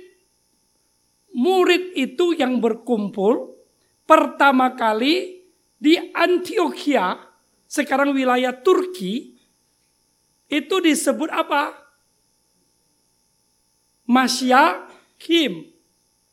murid 1.35 1.93
itu 1.93 2.33
yang 2.33 2.57
berkumpul 2.63 3.59
pertama 4.07 4.73
kali 4.73 5.45
di 5.79 5.95
Antioquia 6.15 7.29
sekarang 7.69 8.17
wilayah 8.17 8.51
Turki, 8.65 9.37
itu 10.49 10.75
disebut 10.81 11.29
apa? 11.29 11.77
Masyakim 14.09 15.69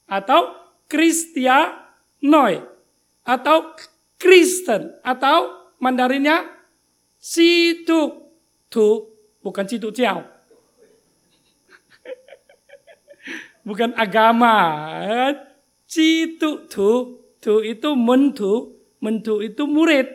atau 0.08 0.56
Kristianoi 0.88 2.64
atau 3.20 3.76
Kristen 4.16 4.96
atau 5.04 5.68
Mandarinnya 5.76 6.48
Situ 7.20 8.32
Tu 8.72 9.15
bukan 9.46 9.62
Situ 9.70 9.94
Ciao 9.94 10.26
bukan 13.62 13.94
agama 13.94 14.59
Situ 15.87 16.66
Tu 16.66 16.90
Tu 17.38 17.54
itu 17.62 17.94
mentu 17.94 18.74
mentu 18.98 19.38
itu 19.38 19.70
murid 19.70 20.11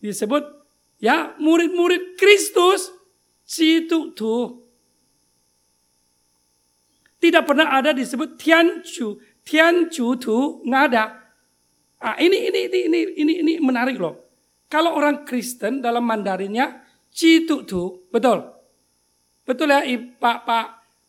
disebut 0.00 0.48
ya 0.96 1.36
murid-murid 1.36 2.16
Kristus 2.16 2.88
Situ 3.44 4.16
Tu 4.16 4.36
tidak 7.20 7.44
pernah 7.44 7.68
ada 7.68 7.92
disebut 7.92 8.40
Tianju. 8.40 9.20
Tianju 9.44 10.06
tu 10.16 10.64
nggak 10.64 10.84
ada. 10.90 11.04
Ah, 12.00 12.16
ini, 12.16 12.48
ini, 12.48 12.60
ini, 12.64 12.78
ini, 12.88 13.00
ini, 13.20 13.32
ini 13.44 13.52
menarik 13.60 14.00
loh. 14.00 14.16
Kalau 14.72 14.96
orang 14.96 15.28
Kristen 15.28 15.84
dalam 15.84 16.08
Mandarinnya 16.08 16.80
Citu 17.12 17.68
tu, 17.68 18.08
betul. 18.08 18.40
Betul 19.50 19.74
ya 19.74 19.82
Pak 19.98 20.46
Pak 20.46 20.66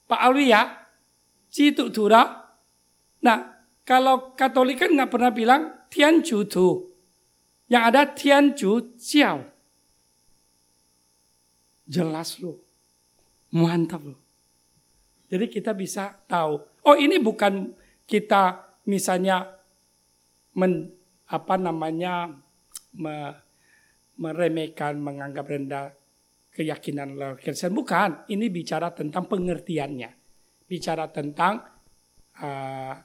Pak 0.10 0.18
Alwi 0.18 0.50
ya? 0.50 0.66
Citu 1.54 1.94
tu 1.94 2.10
dah. 2.10 2.50
Nah, 3.22 3.70
kalau 3.86 4.34
Katolik 4.34 4.82
kan 4.82 4.90
nggak 4.90 5.14
pernah 5.14 5.30
bilang 5.30 5.62
Tianju 5.94 6.50
tu. 6.50 6.90
Yang 7.70 7.84
ada 7.86 8.02
Tianju 8.10 8.98
Xiao. 8.98 9.46
Jelas 11.86 12.42
loh. 12.42 12.58
Mantap 13.54 14.10
loh. 14.10 14.18
Jadi 15.30 15.46
kita 15.46 15.78
bisa 15.78 16.18
tahu, 16.26 16.60
oh 16.60 16.98
ini 16.98 17.22
bukan 17.22 17.78
kita 18.10 18.74
misalnya 18.90 19.48
men, 20.58 20.92
apa 21.30 21.56
namanya 21.62 22.42
me, 22.98 23.38
meremehkan, 24.18 24.98
menganggap 25.00 25.46
rendah 25.48 26.01
keyakinan 26.52 27.40
Kristen. 27.40 27.72
Bukan, 27.72 28.28
ini 28.30 28.52
bicara 28.52 28.92
tentang 28.92 29.26
pengertiannya. 29.26 30.12
Bicara 30.68 31.08
tentang 31.08 31.64
uh, 32.44 32.96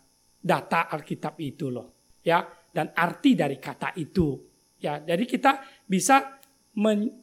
data 0.43 0.81
Alkitab 0.91 1.39
itu 1.43 1.71
loh. 1.71 2.19
Ya, 2.27 2.43
dan 2.75 2.91
arti 2.93 3.39
dari 3.39 3.63
kata 3.63 3.95
itu. 3.97 4.35
Ya, 4.83 4.99
jadi 5.01 5.25
kita 5.25 5.87
bisa 5.87 6.37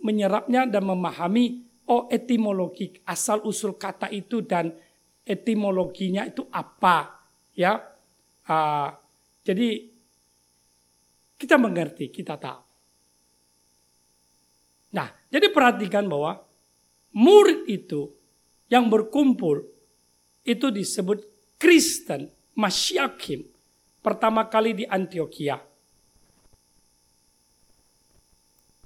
menyerapnya 0.02 0.66
dan 0.66 0.82
memahami 0.82 1.62
oh 1.88 2.10
etimologi 2.10 2.90
asal 3.06 3.46
usul 3.46 3.78
kata 3.78 4.10
itu 4.10 4.42
dan 4.42 4.74
etimologinya 5.22 6.26
itu 6.26 6.50
apa 6.50 7.22
ya 7.54 7.78
uh, 8.50 8.90
jadi 9.46 9.70
kita 11.38 11.56
mengerti 11.62 12.10
kita 12.10 12.42
tahu 12.42 12.73
jadi 15.34 15.50
perhatikan 15.50 16.06
bahwa 16.06 16.46
murid 17.10 17.66
itu 17.66 18.14
yang 18.70 18.86
berkumpul 18.86 19.66
itu 20.46 20.70
disebut 20.70 21.26
Kristen 21.58 22.30
Masyakim. 22.54 23.42
Pertama 24.06 24.46
kali 24.46 24.78
di 24.78 24.86
Antioquia. 24.86 25.58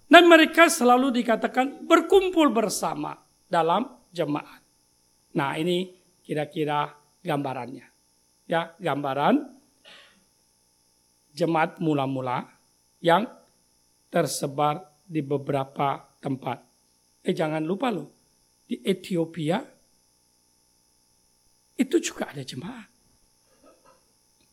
Dan 0.08 0.24
mereka 0.32 0.72
selalu 0.72 1.20
dikatakan 1.20 1.84
berkumpul 1.84 2.48
bersama 2.56 3.20
dalam 3.52 4.08
jemaat. 4.16 4.64
Nah 5.36 5.52
ini 5.60 5.92
kira-kira 6.24 6.96
gambarannya. 7.20 7.84
Ya, 8.48 8.72
gambaran 8.80 9.52
jemaat 11.36 11.84
mula-mula 11.84 12.48
yang 13.04 13.28
tersebar 14.08 14.88
di 15.04 15.20
beberapa 15.20 16.07
tempat. 16.20 16.64
Eh 17.24 17.36
jangan 17.36 17.64
lupa 17.64 17.92
loh, 17.92 18.12
di 18.68 18.80
Ethiopia 18.84 19.60
itu 21.78 21.96
juga 22.02 22.34
ada 22.34 22.42
jemaat. 22.42 22.90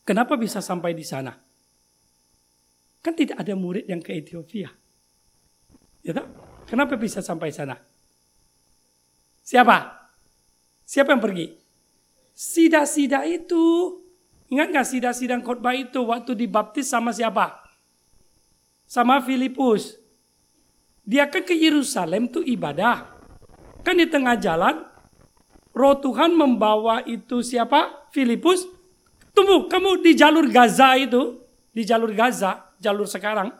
Kenapa 0.05 0.37
bisa 0.37 0.61
sampai 0.61 0.93
di 0.93 1.01
sana? 1.01 1.33
Kan 3.01 3.13
tidak 3.17 3.41
ada 3.41 3.57
murid 3.57 3.89
yang 3.89 4.01
ke 4.01 4.13
Ethiopia. 4.13 4.69
Ya 6.05 6.13
tak? 6.13 6.29
Kenapa 6.69 6.93
bisa 6.97 7.25
sampai 7.25 7.49
sana? 7.49 7.77
Siapa? 9.41 9.77
Siapa 10.85 11.13
yang 11.13 11.21
pergi? 11.21 11.57
Sida-sida 12.37 13.25
itu, 13.25 13.97
ingat 14.53 14.69
gak 14.69 14.89
sida-sidang 14.89 15.41
khotbah 15.41 15.73
itu 15.73 16.05
waktu 16.05 16.37
dibaptis 16.37 16.89
sama 16.89 17.09
siapa? 17.09 17.57
Sama 18.85 19.21
Filipus. 19.25 19.97
Dia 21.05 21.29
kan 21.29 21.45
ke 21.45 21.53
Yerusalem 21.53 22.27
tuh 22.27 22.41
ibadah. 22.41 23.13
Kan 23.85 24.01
di 24.01 24.09
tengah 24.09 24.35
jalan, 24.41 24.81
roh 25.71 25.95
Tuhan 26.01 26.33
membawa 26.33 27.05
itu 27.05 27.45
siapa? 27.45 28.09
Filipus. 28.09 28.65
Tunggu, 29.37 29.69
kamu 29.69 30.01
di 30.01 30.17
jalur 30.17 30.49
Gaza 30.49 30.97
itu, 30.97 31.37
di 31.69 31.85
jalur 31.85 32.09
Gaza, 32.17 32.73
jalur 32.81 33.05
sekarang, 33.05 33.53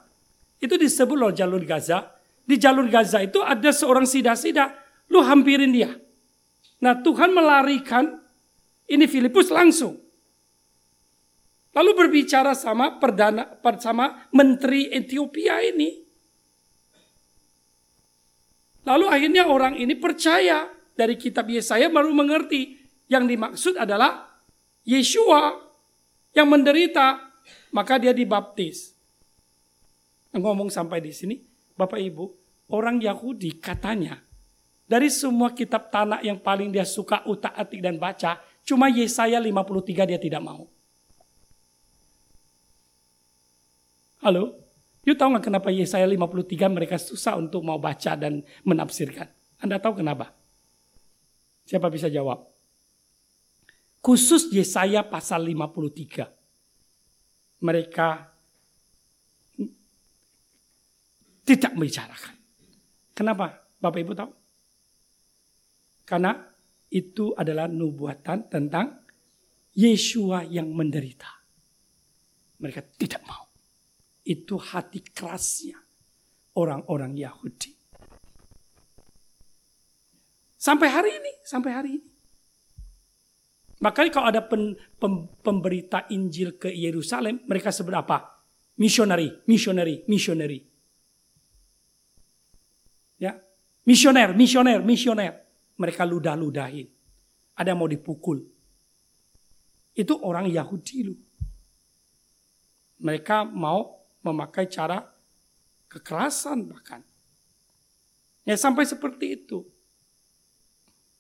itu 0.58 0.74
disebut 0.74 1.14
loh 1.14 1.30
jalur 1.30 1.62
Gaza. 1.62 2.18
Di 2.46 2.58
jalur 2.58 2.90
Gaza 2.90 3.22
itu 3.22 3.42
ada 3.42 3.70
seorang 3.70 4.10
sida-sida, 4.10 4.74
lu 5.14 5.22
hampirin 5.22 5.70
dia. 5.70 5.94
Nah 6.82 7.02
Tuhan 7.02 7.34
melarikan 7.34 8.22
ini 8.86 9.06
Filipus 9.10 9.50
langsung. 9.50 9.98
Lalu 11.76 11.92
berbicara 11.92 12.56
sama 12.56 13.02
perdana 13.02 13.60
sama 13.84 14.30
menteri 14.32 14.88
Ethiopia 14.94 15.60
ini. 15.60 16.05
Lalu 18.86 19.06
akhirnya 19.10 19.50
orang 19.50 19.76
ini 19.76 19.98
percaya 19.98 20.70
dari 20.94 21.18
kitab 21.18 21.50
Yesaya 21.50 21.90
baru 21.90 22.14
mengerti 22.14 22.78
yang 23.10 23.26
dimaksud 23.26 23.76
adalah 23.82 24.30
Yeshua 24.86 25.58
yang 26.38 26.46
menderita 26.50 27.34
maka 27.74 27.98
dia 27.98 28.14
dibaptis. 28.14 28.94
Ngomong 30.36 30.68
sampai 30.70 31.00
di 31.00 31.16
sini, 31.16 31.36
Bapak 31.76 32.00
Ibu, 32.00 32.26
orang 32.72 33.02
Yahudi 33.02 33.58
katanya 33.58 34.20
dari 34.86 35.10
semua 35.10 35.56
kitab 35.56 35.90
tanah 35.90 36.22
yang 36.22 36.38
paling 36.38 36.70
dia 36.70 36.86
suka 36.86 37.24
utak-atik 37.26 37.80
dan 37.82 37.98
baca, 37.98 38.38
Cuma 38.66 38.90
Yesaya 38.90 39.38
53 39.38 40.10
dia 40.10 40.18
tidak 40.18 40.42
mau. 40.42 40.66
Halo? 44.26 44.65
You 45.06 45.14
tahu 45.14 45.38
nggak 45.38 45.46
kenapa 45.54 45.70
Yesaya 45.70 46.10
53 46.10 46.66
mereka 46.66 46.98
susah 46.98 47.38
untuk 47.38 47.62
mau 47.62 47.78
baca 47.78 48.18
dan 48.18 48.42
menafsirkan? 48.66 49.30
Anda 49.62 49.78
tahu 49.78 50.02
kenapa? 50.02 50.34
Siapa 51.70 51.94
bisa 51.94 52.10
jawab? 52.10 52.50
Khusus 54.02 54.50
Yesaya 54.50 55.06
pasal 55.06 55.46
53. 55.46 56.26
Mereka 57.62 58.08
tidak 61.46 61.72
membicarakan. 61.78 62.34
Kenapa? 63.14 63.62
Bapak 63.78 64.02
Ibu 64.02 64.14
tahu? 64.18 64.32
Karena 66.06 66.34
itu 66.90 67.34
adalah 67.38 67.70
nubuatan 67.70 68.50
tentang 68.50 69.06
Yesua 69.78 70.42
yang 70.50 70.74
menderita. 70.74 71.30
Mereka 72.62 72.82
tidak 72.98 73.22
mau. 73.30 73.45
Itu 74.26 74.58
hati 74.58 75.06
kerasnya 75.06 75.78
orang-orang 76.58 77.14
Yahudi. 77.14 77.78
Sampai 80.58 80.90
hari 80.90 81.14
ini, 81.14 81.34
sampai 81.46 81.72
hari 81.72 81.90
ini. 82.02 82.10
Makanya 83.86 84.10
kalau 84.10 84.28
ada 84.34 84.42
pen, 84.42 84.74
pem, 84.98 85.30
pemberita 85.46 86.10
Injil 86.10 86.58
ke 86.58 86.74
Yerusalem, 86.74 87.46
mereka 87.46 87.70
sebut 87.70 87.94
apa? 87.94 88.42
Missionary, 88.82 89.46
missionary, 89.46 90.02
missionary. 90.10 90.66
Ya, 93.22 93.38
misioner, 93.86 94.34
misioner, 94.34 94.82
misioner 94.82 95.46
mereka 95.78 96.08
ludah-ludahin. 96.08 96.88
Ada 97.56 97.72
yang 97.72 97.80
mau 97.80 97.92
dipukul. 97.92 98.44
Itu 99.96 100.20
orang 100.24 100.52
Yahudi 100.52 100.98
lu. 101.08 101.16
Mereka 103.00 103.48
mau 103.48 104.05
memakai 104.26 104.66
cara 104.66 105.06
kekerasan 105.86 106.66
bahkan. 106.66 107.06
Ya 108.42 108.58
sampai 108.58 108.90
seperti 108.90 109.38
itu. 109.38 109.62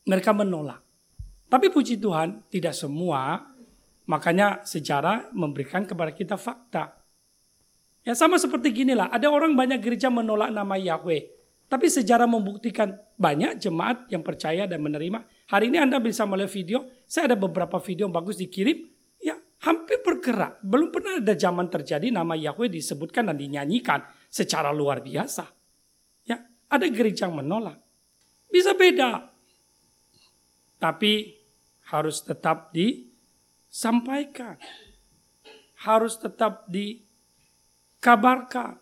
Mereka 0.05 0.33
menolak. 0.33 0.81
Tapi 1.49 1.69
puji 1.69 2.01
Tuhan 2.01 2.41
tidak 2.49 2.73
semua. 2.73 3.45
Makanya 4.05 4.61
sejarah 4.61 5.33
memberikan 5.33 5.85
kepada 5.85 6.13
kita 6.13 6.37
fakta. 6.37 6.93
Ya 8.05 8.13
sama 8.13 8.37
seperti 8.37 8.69
ginilah. 8.85 9.09
Ada 9.09 9.33
orang 9.33 9.57
banyak 9.57 9.81
gereja 9.81 10.13
menolak 10.13 10.53
nama 10.53 10.77
Yahweh. 10.77 11.33
Tapi 11.65 11.89
sejarah 11.89 12.29
membuktikan 12.29 12.93
banyak 13.17 13.57
jemaat 13.57 14.05
yang 14.13 14.21
percaya 14.21 14.69
dan 14.69 14.77
menerima. 14.85 15.25
Hari 15.49 15.73
ini 15.73 15.81
Anda 15.81 15.97
bisa 15.97 16.21
melihat 16.29 16.53
video, 16.53 16.85
saya 17.09 17.33
ada 17.33 17.37
beberapa 17.37 17.81
video 17.81 18.05
yang 18.05 18.13
bagus 18.13 18.37
dikirim, 18.37 18.85
hampir 19.65 20.05
bergerak. 20.05 20.61
Belum 20.61 20.93
pernah 20.93 21.17
ada 21.17 21.33
zaman 21.33 21.65
terjadi 21.67 22.13
nama 22.13 22.37
Yahweh 22.37 22.69
disebutkan 22.69 23.33
dan 23.33 23.41
dinyanyikan 23.41 24.05
secara 24.29 24.69
luar 24.69 25.01
biasa. 25.01 25.49
Ya, 26.29 26.45
ada 26.69 26.85
gereja 26.93 27.25
yang 27.25 27.41
menolak. 27.41 27.81
Bisa 28.45 28.77
beda. 28.77 29.33
Tapi 30.77 31.33
harus 31.89 32.21
tetap 32.21 32.69
disampaikan. 32.69 34.61
Harus 35.81 36.21
tetap 36.21 36.69
dikabarkan. 36.69 38.77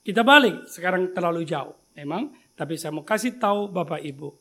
Kita 0.00 0.24
balik 0.24 0.64
sekarang 0.64 1.12
terlalu 1.12 1.44
jauh. 1.44 1.76
Memang, 1.92 2.32
tapi 2.56 2.80
saya 2.80 2.96
mau 2.96 3.04
kasih 3.04 3.36
tahu 3.36 3.68
Bapak 3.68 4.00
Ibu. 4.00 4.39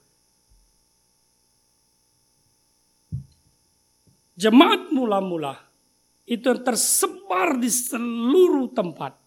Jemaat 4.40 4.96
mula-mula 4.96 5.60
itu 6.24 6.48
tersebar 6.64 7.60
di 7.60 7.68
seluruh 7.68 8.72
tempat. 8.72 9.20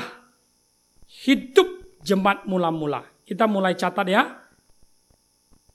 hidup 1.27 1.84
jemaat 2.05 2.45
mula-mula. 2.45 3.01
Kita 3.25 3.49
mulai 3.49 3.73
catat 3.73 4.05
ya. 4.05 4.23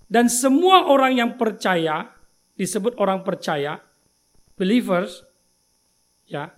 Dan 0.06 0.30
semua 0.30 0.86
orang 0.86 1.18
yang 1.18 1.30
percaya, 1.34 2.06
disebut 2.54 2.94
orang 2.98 3.26
percaya, 3.26 3.82
believers, 4.54 5.26
ya, 6.26 6.50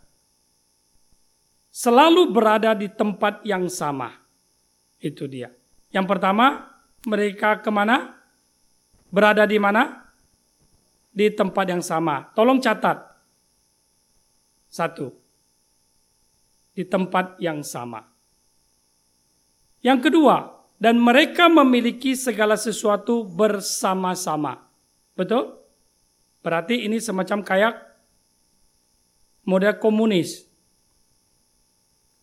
selalu 1.72 2.28
berada 2.32 2.76
di 2.76 2.92
tempat 2.92 3.40
yang 3.48 3.68
sama. 3.72 4.12
Itu 5.00 5.24
dia. 5.24 5.48
Yang 5.92 6.06
pertama, 6.16 6.68
mereka 7.08 7.60
ke 7.60 7.68
mana? 7.72 8.16
Berada 9.12 9.44
di 9.44 9.60
mana? 9.60 10.08
Di 11.12 11.28
tempat 11.28 11.68
yang 11.68 11.84
sama. 11.84 12.32
Tolong 12.32 12.56
catat. 12.56 13.04
Satu, 14.72 15.12
di 16.72 16.88
tempat 16.88 17.36
yang 17.36 17.60
sama. 17.60 18.11
Yang 19.82 20.10
kedua, 20.10 20.62
dan 20.78 20.98
mereka 20.98 21.50
memiliki 21.50 22.14
segala 22.14 22.54
sesuatu 22.54 23.26
bersama-sama. 23.26 24.62
Betul? 25.18 25.58
Berarti 26.42 26.86
ini 26.86 26.98
semacam 27.02 27.42
kayak 27.42 27.74
model 29.46 29.74
komunis. 29.78 30.46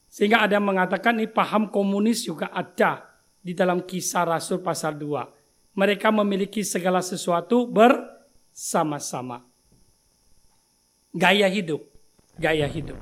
Sehingga 0.10 0.44
ada 0.44 0.58
yang 0.58 0.66
mengatakan 0.66 1.20
ini 1.22 1.30
paham 1.30 1.70
komunis 1.70 2.26
juga 2.26 2.50
ada 2.50 3.06
di 3.40 3.54
dalam 3.54 3.86
kisah 3.86 4.26
Rasul 4.26 4.60
pasal 4.60 4.98
2. 4.98 5.78
Mereka 5.78 6.10
memiliki 6.12 6.66
segala 6.66 7.00
sesuatu 7.00 7.70
bersama-sama. 7.70 9.46
Gaya 11.14 11.48
hidup 11.48 12.00
gaya 12.40 12.66
hidup. 12.72 12.98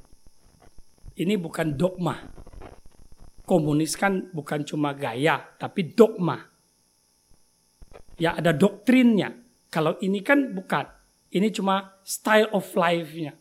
Ini 1.14 1.38
bukan 1.38 1.78
dogma. 1.78 2.18
Komunis 3.48 3.96
kan 3.96 4.28
bukan 4.36 4.68
cuma 4.68 4.92
gaya, 4.92 5.40
tapi 5.56 5.96
dogma. 5.96 6.36
Ya 8.20 8.36
ada 8.36 8.52
doktrinnya. 8.52 9.32
Kalau 9.72 9.96
ini 10.04 10.20
kan 10.20 10.52
bukan. 10.52 10.84
Ini 11.32 11.48
cuma 11.56 11.96
style 12.04 12.52
of 12.52 12.68
life-nya. 12.76 13.40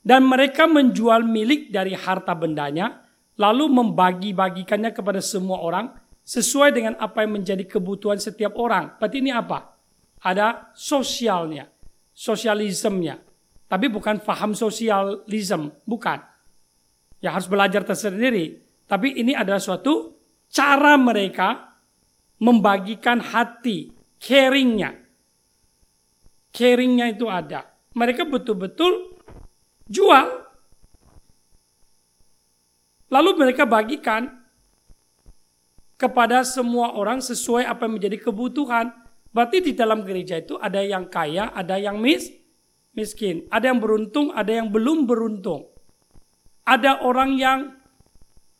Dan 0.00 0.24
mereka 0.24 0.64
menjual 0.64 1.28
milik 1.28 1.68
dari 1.68 1.92
harta 1.92 2.32
bendanya, 2.32 3.04
lalu 3.36 3.68
membagi-bagikannya 3.68 4.96
kepada 4.96 5.20
semua 5.20 5.60
orang, 5.60 5.92
sesuai 6.24 6.72
dengan 6.72 6.94
apa 6.96 7.20
yang 7.20 7.36
menjadi 7.36 7.68
kebutuhan 7.68 8.16
setiap 8.16 8.56
orang. 8.56 8.96
Berarti 8.96 9.20
ini 9.20 9.28
apa? 9.28 9.76
Ada 10.24 10.72
sosialnya, 10.72 11.68
sosialismenya. 12.16 13.20
Tapi 13.66 13.86
bukan 13.92 14.24
faham 14.24 14.56
sosialisme, 14.56 15.84
bukan. 15.84 16.22
Ya 17.20 17.34
harus 17.34 17.50
belajar 17.50 17.82
tersendiri. 17.82 18.65
Tapi 18.86 19.18
ini 19.18 19.34
adalah 19.34 19.58
suatu 19.58 20.14
cara 20.46 20.94
mereka 20.94 21.74
membagikan 22.38 23.18
hati, 23.18 23.90
caringnya. 24.22 24.94
Caringnya 26.54 27.12
itu 27.12 27.26
ada. 27.26 27.66
Mereka 27.92 28.24
betul-betul 28.30 29.18
jual. 29.90 30.26
Lalu 33.10 33.30
mereka 33.38 33.66
bagikan 33.66 34.46
kepada 35.96 36.44
semua 36.44 36.92
orang 36.96 37.24
sesuai 37.24 37.64
apa 37.64 37.88
yang 37.88 37.98
menjadi 38.00 38.18
kebutuhan. 38.20 38.92
Berarti 39.32 39.60
di 39.60 39.72
dalam 39.76 40.00
gereja 40.00 40.40
itu 40.40 40.56
ada 40.56 40.80
yang 40.80 41.08
kaya, 41.12 41.52
ada 41.52 41.76
yang 41.76 42.00
mis, 42.00 42.32
miskin. 42.96 43.44
Ada 43.52 43.72
yang 43.72 43.80
beruntung, 43.80 44.32
ada 44.32 44.48
yang 44.48 44.72
belum 44.72 45.04
beruntung. 45.04 45.68
Ada 46.64 47.04
orang 47.04 47.36
yang 47.36 47.75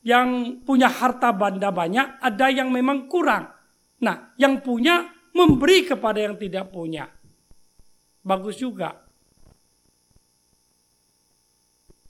yang 0.07 0.63
punya 0.63 0.87
harta 0.87 1.35
benda 1.35 1.75
banyak, 1.75 2.23
ada 2.23 2.47
yang 2.47 2.71
memang 2.71 3.11
kurang. 3.11 3.51
Nah, 4.07 4.31
yang 4.39 4.63
punya 4.63 5.03
memberi 5.35 5.83
kepada 5.83 6.23
yang 6.23 6.39
tidak 6.39 6.71
punya. 6.71 7.11
Bagus 8.23 8.55
juga. 8.63 9.03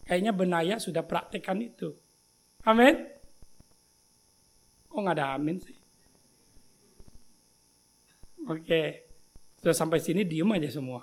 Kayaknya 0.04 0.32
Benaya 0.37 0.76
sudah 0.76 1.00
praktekkan 1.09 1.56
itu. 1.64 1.96
Amin. 2.68 3.00
Kok 4.92 5.00
nggak 5.00 5.16
ada 5.16 5.35
amin 5.35 5.56
sih? 5.56 5.76
Oke. 8.44 9.09
Sudah 9.56 9.74
sampai 9.74 10.04
sini 10.04 10.22
diem 10.22 10.46
aja 10.52 10.68
semua. 10.68 11.00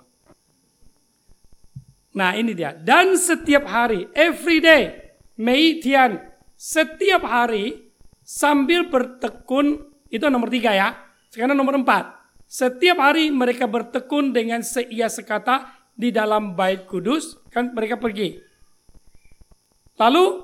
Nah 2.14 2.38
ini 2.38 2.54
dia. 2.54 2.70
Dan 2.70 3.18
setiap 3.18 3.66
hari, 3.66 4.06
every 4.14 4.62
day, 4.62 5.12
Mei 5.36 5.82
Tian, 5.82 6.33
setiap 6.54 7.26
hari 7.26 7.90
sambil 8.24 8.88
bertekun, 8.88 9.84
itu 10.08 10.24
nomor 10.30 10.48
tiga 10.48 10.72
ya. 10.72 10.88
Sekarang 11.28 11.58
nomor 11.58 11.76
empat. 11.78 12.14
Setiap 12.46 12.98
hari 13.02 13.34
mereka 13.34 13.66
bertekun 13.66 14.30
dengan 14.30 14.62
seia 14.62 15.10
sekata 15.10 15.74
di 15.94 16.14
dalam 16.14 16.54
bait 16.54 16.86
kudus, 16.86 17.38
kan 17.50 17.74
mereka 17.74 17.98
pergi. 17.98 18.38
Lalu 19.98 20.42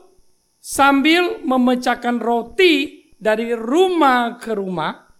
sambil 0.58 1.42
memecahkan 1.42 2.22
roti 2.22 3.06
dari 3.18 3.54
rumah 3.54 4.38
ke 4.38 4.54
rumah, 4.54 5.10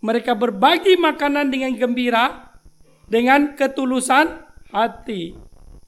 mereka 0.00 0.38
berbagi 0.38 0.96
makanan 0.96 1.50
dengan 1.50 1.74
gembira, 1.74 2.54
dengan 3.10 3.58
ketulusan 3.58 4.46
hati. 4.70 5.34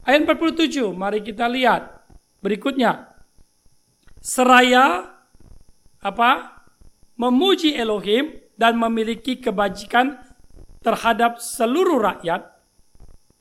Ayat 0.02 0.26
47, 0.26 0.90
mari 0.90 1.22
kita 1.22 1.46
lihat 1.46 2.02
berikutnya. 2.42 3.11
Seraya 4.22 5.10
apa? 5.98 6.62
Memuji 7.18 7.74
Elohim 7.74 8.38
dan 8.54 8.78
memiliki 8.78 9.42
kebajikan 9.42 10.14
terhadap 10.78 11.42
seluruh 11.42 11.98
rakyat 11.98 12.46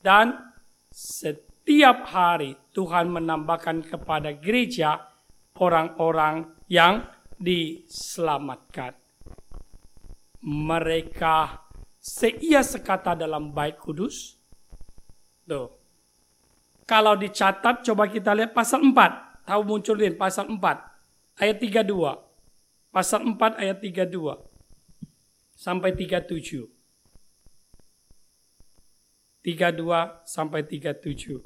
dan 0.02 0.52
setiap 0.90 2.10
hari 2.10 2.58
Tuhan 2.74 3.14
menambahkan 3.14 3.86
kepada 3.86 4.34
gereja 4.34 5.06
orang-orang 5.62 6.50
yang 6.66 7.06
diselamatkan. 7.38 8.98
Mereka 10.42 11.62
seia 12.02 12.66
sekata 12.66 13.14
dalam 13.14 13.54
bait 13.54 13.78
kudus. 13.78 14.34
Tuh. 15.46 15.70
Kalau 16.82 17.14
dicatat 17.14 17.86
coba 17.86 18.10
kita 18.10 18.34
lihat 18.34 18.50
pasal 18.50 18.82
4. 18.82 19.31
Tahu 19.52 19.68
munculin 19.68 20.16
pasal 20.16 20.48
4 20.48 21.36
ayat 21.36 21.60
32. 21.60 21.84
Pasal 22.88 23.20
4 23.36 23.60
ayat 23.60 23.84
32 23.84 24.40
sampai 25.52 25.92
37. 25.92 26.72
32 29.44 30.24
sampai 30.24 30.64
37. 30.64 31.44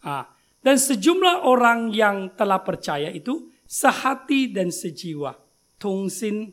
Ah, 0.00 0.32
dan 0.64 0.80
sejumlah 0.80 1.44
orang 1.44 1.92
yang 1.92 2.32
telah 2.32 2.64
percaya 2.64 3.12
itu 3.12 3.52
sehati 3.68 4.48
dan 4.56 4.72
sejiwa. 4.72 5.36
Tungsin 5.76 6.48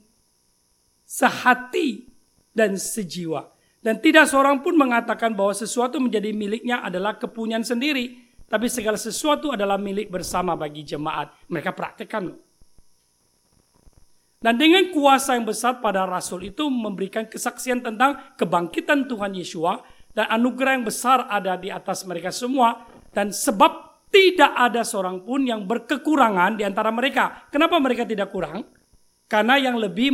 sehati 1.07 2.03
dan 2.51 2.75
sejiwa. 2.75 3.47
Dan 3.79 4.03
tidak 4.03 4.27
seorang 4.27 4.59
pun 4.59 4.75
mengatakan 4.75 5.31
bahwa 5.31 5.55
sesuatu 5.55 6.03
menjadi 6.03 6.35
miliknya 6.35 6.83
adalah 6.83 7.15
kepunyaan 7.15 7.63
sendiri. 7.63 8.26
Tapi 8.47 8.67
segala 8.71 8.95
sesuatu 8.95 9.51
adalah 9.51 9.75
milik 9.75 10.07
bersama 10.07 10.55
bagi 10.55 10.87
jemaat. 10.87 11.35
Mereka 11.51 11.75
praktekkan 11.75 12.47
dan 14.37 14.53
dengan 14.61 14.93
kuasa 14.93 15.33
yang 15.33 15.49
besar 15.49 15.81
pada 15.81 16.05
rasul 16.05 16.45
itu 16.45 16.69
memberikan 16.69 17.25
kesaksian 17.25 17.81
tentang 17.81 18.37
kebangkitan 18.37 19.09
Tuhan 19.09 19.33
Yesua 19.33 19.81
dan 20.13 20.29
anugerah 20.29 20.77
yang 20.77 20.85
besar 20.85 21.25
ada 21.25 21.57
di 21.57 21.73
atas 21.73 22.05
mereka 22.05 22.29
semua 22.29 22.85
dan 23.17 23.33
sebab 23.33 24.05
tidak 24.13 24.53
ada 24.53 24.85
seorang 24.85 25.25
pun 25.25 25.41
yang 25.41 25.65
berkekurangan 25.65 26.53
di 26.53 26.63
antara 26.63 26.93
mereka. 26.93 27.49
Kenapa 27.49 27.81
mereka 27.81 28.05
tidak 28.05 28.29
kurang? 28.29 28.61
Karena 29.25 29.57
yang 29.57 29.75
lebih 29.81 30.13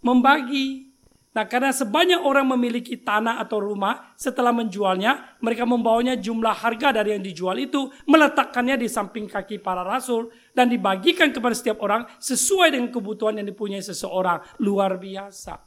membagi. 0.00 0.93
Nah, 1.34 1.50
karena 1.50 1.74
sebanyak 1.74 2.22
orang 2.22 2.46
memiliki 2.54 2.94
tanah 2.94 3.42
atau 3.42 3.58
rumah, 3.58 4.14
setelah 4.14 4.54
menjualnya, 4.54 5.34
mereka 5.42 5.66
membawanya 5.66 6.14
jumlah 6.14 6.54
harga 6.54 6.94
dari 6.94 7.18
yang 7.18 7.26
dijual 7.26 7.58
itu, 7.58 7.90
meletakkannya 8.06 8.78
di 8.78 8.86
samping 8.86 9.26
kaki 9.26 9.58
para 9.58 9.82
rasul, 9.82 10.30
dan 10.54 10.70
dibagikan 10.70 11.34
kepada 11.34 11.58
setiap 11.58 11.82
orang 11.82 12.06
sesuai 12.22 12.78
dengan 12.78 12.94
kebutuhan 12.94 13.34
yang 13.42 13.50
dipunyai 13.50 13.82
seseorang. 13.82 14.46
Luar 14.62 14.94
biasa. 14.94 15.58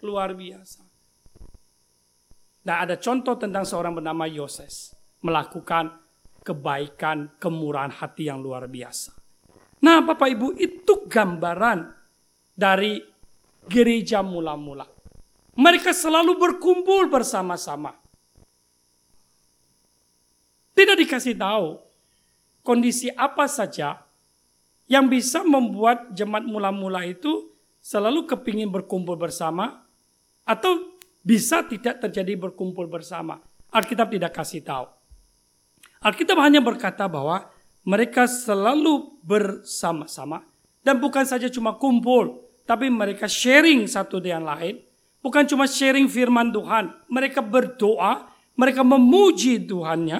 Luar 0.00 0.32
biasa. 0.32 0.80
Nah, 2.64 2.76
ada 2.88 2.96
contoh 2.96 3.36
tentang 3.36 3.68
seorang 3.68 4.00
bernama 4.00 4.24
Yoses 4.24 4.96
melakukan 5.20 5.92
kebaikan, 6.40 7.36
kemurahan 7.36 7.92
hati 7.92 8.32
yang 8.32 8.40
luar 8.40 8.64
biasa. 8.64 9.12
Nah, 9.84 10.00
Bapak 10.00 10.32
Ibu, 10.32 10.56
itu 10.56 11.04
gambaran 11.04 11.84
dari 12.56 13.15
gereja 13.66 14.22
mula-mula. 14.22 14.86
Mereka 15.56 15.90
selalu 15.92 16.36
berkumpul 16.36 17.08
bersama-sama. 17.08 17.96
Tidak 20.76 20.96
dikasih 21.00 21.40
tahu 21.40 21.80
kondisi 22.60 23.08
apa 23.14 23.48
saja 23.48 24.04
yang 24.86 25.08
bisa 25.08 25.40
membuat 25.42 26.12
jemaat 26.12 26.44
mula-mula 26.44 27.02
itu 27.08 27.48
selalu 27.80 28.28
kepingin 28.28 28.70
berkumpul 28.70 29.16
bersama 29.16 29.86
atau 30.46 30.94
bisa 31.26 31.66
tidak 31.66 31.98
terjadi 32.04 32.38
berkumpul 32.38 32.86
bersama. 32.86 33.42
Alkitab 33.72 34.14
tidak 34.14 34.30
kasih 34.36 34.62
tahu. 34.62 34.86
Alkitab 36.04 36.38
hanya 36.38 36.62
berkata 36.62 37.10
bahwa 37.10 37.50
mereka 37.82 38.30
selalu 38.30 39.18
bersama-sama 39.26 40.46
dan 40.86 41.02
bukan 41.02 41.26
saja 41.26 41.50
cuma 41.50 41.74
kumpul, 41.74 42.45
tapi 42.66 42.90
mereka 42.90 43.30
sharing 43.30 43.86
satu 43.86 44.18
dengan 44.18 44.52
lain. 44.52 44.82
Bukan 45.22 45.46
cuma 45.46 45.64
sharing 45.70 46.10
firman 46.10 46.50
Tuhan. 46.50 46.92
Mereka 47.08 47.42
berdoa, 47.42 48.30
mereka 48.58 48.82
memuji 48.82 49.62
Tuhannya, 49.62 50.18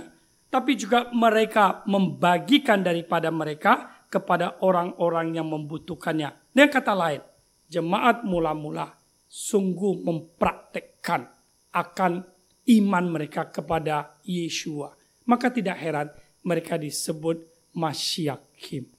tapi 0.50 0.78
juga 0.78 1.10
mereka 1.10 1.82
membagikan 1.90 2.80
daripada 2.80 3.28
mereka 3.34 4.02
kepada 4.06 4.62
orang-orang 4.62 5.36
yang 5.36 5.50
membutuhkannya. 5.50 6.54
Dengan 6.54 6.70
kata 6.72 6.94
lain, 6.94 7.22
jemaat 7.66 8.22
mula-mula 8.22 8.94
sungguh 9.26 10.00
mempraktekkan 10.06 11.28
akan 11.74 12.24
iman 12.66 13.04
mereka 13.10 13.50
kepada 13.50 14.16
Yesua. 14.24 14.94
Maka 15.26 15.50
tidak 15.50 15.76
heran 15.76 16.08
mereka 16.46 16.78
disebut 16.78 17.42
masyakim. 17.74 18.95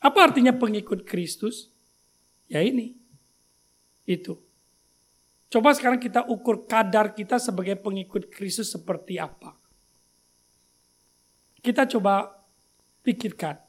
Apa 0.00 0.32
artinya 0.32 0.56
pengikut 0.56 1.04
Kristus? 1.04 1.68
Ya 2.48 2.64
ini. 2.64 2.96
Itu. 4.08 4.40
Coba 5.52 5.76
sekarang 5.76 6.00
kita 6.00 6.24
ukur 6.30 6.64
kadar 6.64 7.12
kita 7.12 7.36
sebagai 7.36 7.76
pengikut 7.76 8.32
Kristus 8.32 8.72
seperti 8.72 9.20
apa. 9.20 9.54
Kita 11.60 11.84
coba 11.84 12.32
pikirkan. 13.04 13.60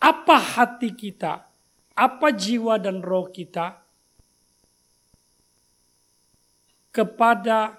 Apa 0.00 0.36
hati 0.38 0.96
kita? 0.96 1.44
Apa 1.96 2.32
jiwa 2.32 2.80
dan 2.80 3.04
roh 3.04 3.28
kita 3.28 3.84
kepada 6.92 7.76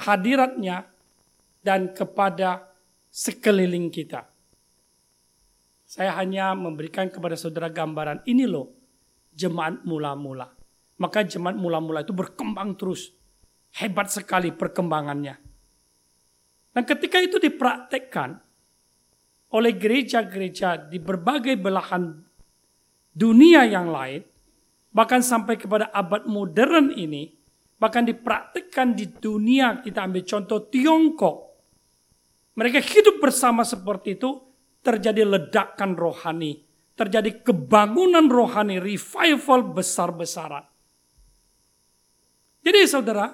hadiratnya 0.00 0.88
dan 1.60 1.92
kepada 1.92 2.75
sekeliling 3.16 3.88
kita. 3.88 4.28
Saya 5.88 6.12
hanya 6.20 6.52
memberikan 6.52 7.08
kepada 7.08 7.32
saudara 7.32 7.72
gambaran 7.72 8.28
ini 8.28 8.44
loh 8.44 8.76
jemaat 9.32 9.88
mula-mula. 9.88 10.52
Maka 11.00 11.24
jemaat 11.24 11.56
mula-mula 11.56 12.04
itu 12.04 12.12
berkembang 12.12 12.76
terus. 12.76 13.16
Hebat 13.80 14.12
sekali 14.12 14.52
perkembangannya. 14.52 15.40
Dan 16.76 16.82
ketika 16.84 17.16
itu 17.24 17.40
dipraktekkan 17.40 18.36
oleh 19.56 19.72
gereja-gereja 19.72 20.92
di 20.92 21.00
berbagai 21.00 21.56
belahan 21.56 22.20
dunia 23.16 23.64
yang 23.64 23.88
lain, 23.88 24.20
bahkan 24.92 25.24
sampai 25.24 25.56
kepada 25.56 25.88
abad 25.88 26.28
modern 26.28 26.92
ini, 26.92 27.32
bahkan 27.80 28.04
dipraktekkan 28.04 28.92
di 28.92 29.08
dunia, 29.08 29.80
kita 29.80 30.04
ambil 30.04 30.24
contoh 30.24 30.68
Tiongkok, 30.68 31.45
mereka 32.56 32.80
hidup 32.80 33.20
bersama 33.20 33.68
seperti 33.68 34.16
itu, 34.16 34.40
terjadi 34.80 35.28
ledakan 35.28 35.92
rohani, 35.92 36.64
terjadi 36.96 37.44
kebangunan 37.44 38.24
rohani, 38.32 38.80
revival 38.80 39.76
besar-besaran. 39.76 40.64
Jadi 42.64 42.78
saudara, 42.88 43.28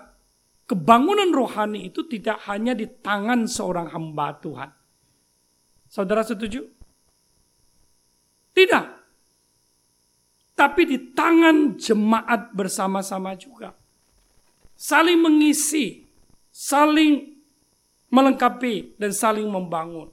kebangunan 0.66 1.30
rohani 1.30 1.86
itu 1.86 2.02
tidak 2.10 2.42
hanya 2.50 2.74
di 2.74 2.84
tangan 2.84 3.46
seorang 3.46 3.94
hamba 3.94 4.34
Tuhan. 4.42 4.70
Saudara 5.86 6.26
setuju? 6.26 6.66
Tidak. 8.52 8.86
Tapi 10.52 10.82
di 10.84 10.98
tangan 11.14 11.78
jemaat 11.78 12.52
bersama-sama 12.52 13.38
juga. 13.38 13.72
Saling 14.76 15.16
mengisi, 15.16 16.04
saling 16.52 17.31
melengkapi 18.12 19.00
dan 19.00 19.10
saling 19.10 19.48
membangun. 19.48 20.12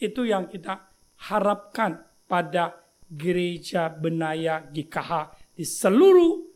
Itu 0.00 0.24
yang 0.24 0.48
kita 0.48 0.88
harapkan 1.28 2.00
pada 2.24 2.80
gereja 3.04 3.92
Benaya 3.92 4.64
GKH 4.64 5.12
di 5.52 5.64
seluruh 5.64 6.48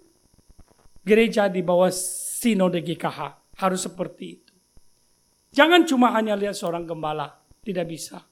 gereja 1.04 1.52
di 1.52 1.60
bawah 1.60 1.92
sinode 1.92 2.80
GKH 2.80 3.20
harus 3.60 3.80
seperti 3.84 4.24
itu. 4.40 4.54
Jangan 5.52 5.84
cuma 5.84 6.16
hanya 6.16 6.32
lihat 6.32 6.56
seorang 6.56 6.88
gembala, 6.88 7.28
tidak 7.60 7.92
bisa. 7.92 8.24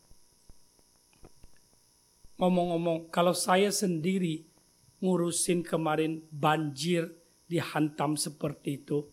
Ngomong-ngomong, 2.41 3.13
kalau 3.13 3.37
saya 3.37 3.69
sendiri 3.69 4.49
ngurusin 5.05 5.61
kemarin 5.61 6.25
banjir 6.33 7.13
dihantam 7.45 8.17
seperti 8.17 8.81
itu, 8.81 9.05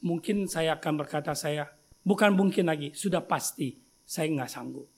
mungkin 0.00 0.48
saya 0.48 0.80
akan 0.80 0.94
berkata 0.96 1.36
saya, 1.36 1.68
Bukan 2.08 2.32
mungkin 2.32 2.72
lagi, 2.72 2.96
sudah 2.96 3.20
pasti 3.20 3.76
saya 4.08 4.32
nggak 4.32 4.48
sanggup. 4.48 4.88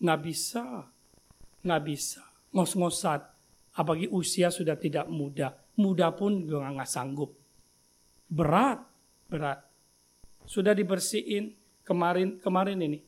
Nggak 0.00 0.20
bisa, 0.24 0.64
nggak 1.60 1.82
bisa. 1.84 2.24
Ngos-ngosan, 2.56 3.20
Apalagi 3.74 4.06
usia 4.14 4.54
sudah 4.54 4.78
tidak 4.78 5.10
muda. 5.10 5.50
Muda 5.74 6.14
pun 6.14 6.46
juga 6.46 6.70
nggak 6.70 6.90
sanggup. 6.90 7.34
Berat, 8.30 8.86
berat. 9.26 9.66
Sudah 10.46 10.70
dibersihin 10.70 11.50
kemarin 11.82 12.38
kemarin 12.38 12.78
ini. 12.78 13.02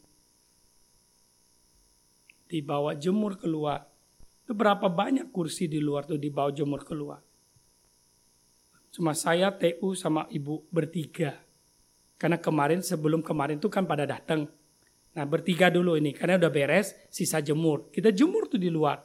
Dibawa 2.50 2.98
jemur 2.98 3.38
keluar. 3.38 3.86
Itu 4.42 4.58
berapa 4.58 4.90
banyak 4.90 5.30
kursi 5.30 5.70
di 5.70 5.78
luar 5.78 6.06
tuh 6.06 6.18
dibawa 6.18 6.50
jemur 6.50 6.82
keluar. 6.82 7.22
Cuma 8.90 9.14
saya, 9.14 9.54
TU 9.54 9.94
sama 9.94 10.26
ibu 10.34 10.66
bertiga. 10.70 11.45
Karena 12.16 12.40
kemarin 12.40 12.80
sebelum 12.80 13.20
kemarin 13.20 13.60
tuh 13.60 13.68
kan 13.68 13.84
pada 13.84 14.08
datang. 14.08 14.48
Nah 15.16 15.24
bertiga 15.24 15.72
dulu 15.72 15.96
ini 15.96 16.12
karena 16.12 16.40
udah 16.40 16.52
beres 16.52 16.96
sisa 17.12 17.40
jemur. 17.40 17.88
Kita 17.92 18.12
jemur 18.12 18.48
tuh 18.48 18.60
di 18.60 18.68
luar 18.68 19.00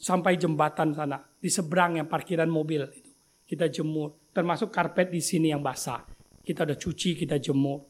sampai 0.00 0.40
jembatan 0.40 0.96
sana 0.96 1.20
di 1.20 1.48
seberang 1.52 2.00
yang 2.00 2.08
parkiran 2.08 2.48
mobil 2.48 2.88
itu. 2.88 3.12
Kita 3.44 3.68
jemur 3.68 4.32
termasuk 4.32 4.72
karpet 4.72 5.12
di 5.12 5.20
sini 5.20 5.52
yang 5.52 5.60
basah. 5.60 6.04
Kita 6.40 6.64
udah 6.64 6.78
cuci, 6.78 7.18
kita 7.18 7.36
jemur. 7.36 7.84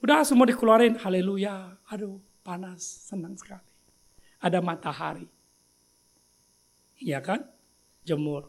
Udah 0.00 0.24
semua 0.24 0.48
dikeluarin, 0.48 0.96
haleluya. 0.96 1.76
Aduh, 1.92 2.18
panas, 2.40 2.80
senang 2.80 3.36
sekali. 3.36 3.62
Ada 4.40 4.64
matahari. 4.64 5.28
Iya 6.96 7.20
kan? 7.20 7.44
Jemur. 8.02 8.48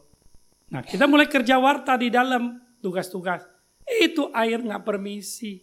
Nah 0.72 0.80
kita 0.80 1.04
mulai 1.04 1.28
kerja 1.28 1.60
warta 1.60 2.00
di 2.00 2.08
dalam 2.08 2.56
tugas-tugas. 2.80 3.51
Itu 4.00 4.32
air 4.32 4.62
nggak 4.62 4.84
permisi. 4.86 5.60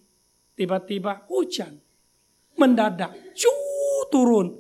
Tiba-tiba 0.54 1.26
hujan. 1.32 1.80
Mendadak. 2.60 3.34
Cu 3.34 3.54
turun. 4.12 4.60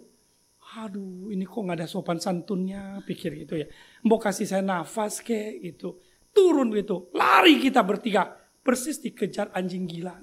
Aduh 0.80 1.34
ini 1.34 1.44
kok 1.44 1.60
nggak 1.60 1.84
ada 1.84 1.88
sopan 1.90 2.18
santunnya. 2.18 3.04
Pikir 3.04 3.36
gitu 3.46 3.60
ya. 3.60 3.68
Mau 4.08 4.18
kasih 4.18 4.48
saya 4.48 4.64
nafas 4.64 5.20
kayak 5.20 5.62
gitu. 5.62 6.00
Turun 6.32 6.72
gitu. 6.74 7.12
Lari 7.14 7.60
kita 7.60 7.84
bertiga. 7.84 8.32
Persis 8.64 9.04
dikejar 9.04 9.52
anjing 9.52 9.86
gila. 9.86 10.16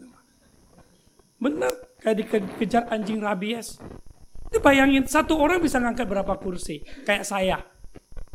Bener. 1.36 1.98
Kayak 2.00 2.16
dikejar 2.24 2.88
anjing 2.88 3.20
rabies. 3.20 3.76
Itu 4.48 4.62
bayangin 4.62 5.04
satu 5.04 5.36
orang 5.36 5.60
bisa 5.60 5.76
ngangkat 5.82 6.06
berapa 6.08 6.38
kursi. 6.40 6.80
Kayak 7.04 7.26
saya 7.26 7.58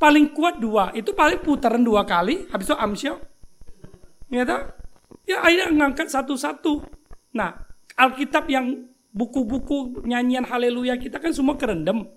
paling 0.02 0.34
kuat 0.34 0.58
dua 0.58 0.90
itu 0.98 1.14
paling 1.14 1.46
putaran 1.46 1.86
dua 1.86 2.02
kali 2.02 2.50
habis 2.50 2.66
itu 2.66 2.74
amsyok 2.74 3.18
tak? 4.50 4.81
Ya 5.26 5.42
akhirnya 5.42 5.70
ngangkat 5.72 6.08
satu-satu. 6.10 6.86
Nah 7.36 7.66
Alkitab 7.96 8.48
yang 8.48 8.88
buku-buku 9.12 10.08
nyanyian 10.08 10.48
haleluya 10.48 10.96
kita 10.96 11.20
kan 11.20 11.36
semua 11.36 11.60
kerendam. 11.60 12.08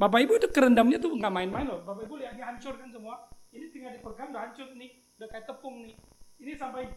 Bapak 0.00 0.24
Ibu 0.26 0.32
itu 0.40 0.48
kerendamnya 0.50 0.98
tuh 0.98 1.14
nggak 1.14 1.30
main-main 1.30 1.68
loh. 1.68 1.84
Bapak 1.86 2.08
Ibu 2.08 2.18
lihat 2.18 2.34
hancur 2.40 2.74
kan 2.74 2.90
semua. 2.90 3.30
Ini 3.52 3.68
tinggal 3.70 3.92
dipegang 3.94 4.32
udah 4.32 4.50
hancur 4.50 4.72
nih. 4.74 4.90
Udah 5.20 5.28
kayak 5.30 5.44
tepung 5.46 5.84
nih. 5.86 5.94
Ini 6.42 6.52
sampai 6.58 6.90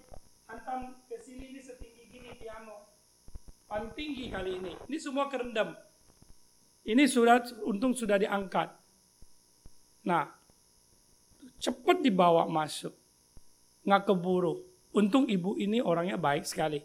hantam 0.49 1.05
ke 1.05 1.19
sini 1.21 1.53
ini 1.53 1.61
setinggi 1.61 2.09
gini 2.09 2.33
piano. 2.39 2.89
Paling 3.69 3.91
tinggi 3.93 4.31
kali 4.31 4.57
ini. 4.57 4.73
Ini 4.89 4.97
semua 4.97 5.29
kerendam. 5.29 5.75
Ini 6.85 7.03
surat 7.05 7.49
untung 7.65 7.93
sudah 7.93 8.17
diangkat. 8.17 8.73
Nah, 10.05 10.29
cepat 11.57 12.01
dibawa 12.01 12.45
masuk. 12.45 12.93
Nggak 13.85 14.09
keburu. 14.09 14.61
Untung 14.95 15.27
ibu 15.27 15.59
ini 15.59 15.83
orangnya 15.83 16.15
baik 16.15 16.47
sekali. 16.47 16.79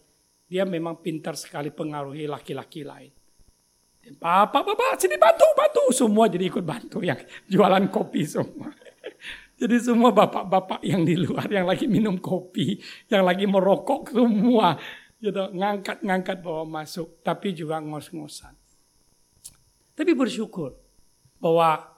Dia 0.51 0.67
memang 0.67 0.99
pintar 0.99 1.39
sekali 1.39 1.71
pengaruhi 1.71 2.27
laki-laki 2.27 2.83
lain. 2.83 3.13
Bapak, 4.19 4.67
bapak, 4.67 4.99
sini 4.99 5.15
bantu, 5.15 5.47
bantu. 5.55 5.83
Semua 5.95 6.27
jadi 6.27 6.51
ikut 6.51 6.65
bantu 6.67 6.99
yang 7.07 7.21
jualan 7.47 7.87
kopi 7.87 8.27
semua. 8.27 8.75
Jadi 9.61 9.77
semua 9.77 10.09
bapak-bapak 10.09 10.81
yang 10.89 11.05
di 11.05 11.21
luar 11.21 11.45
yang 11.53 11.69
lagi 11.69 11.85
minum 11.85 12.17
kopi, 12.17 12.81
yang 13.13 13.29
lagi 13.29 13.45
merokok 13.45 14.09
semua, 14.09 14.73
gitu 15.21 15.53
ngangkat-ngangkat 15.53 16.41
bawa 16.41 16.65
masuk, 16.65 17.21
tapi 17.21 17.53
juga 17.53 17.77
ngos-ngosan. 17.77 18.57
Tapi 19.93 20.17
bersyukur 20.17 20.81
bahwa 21.37 21.91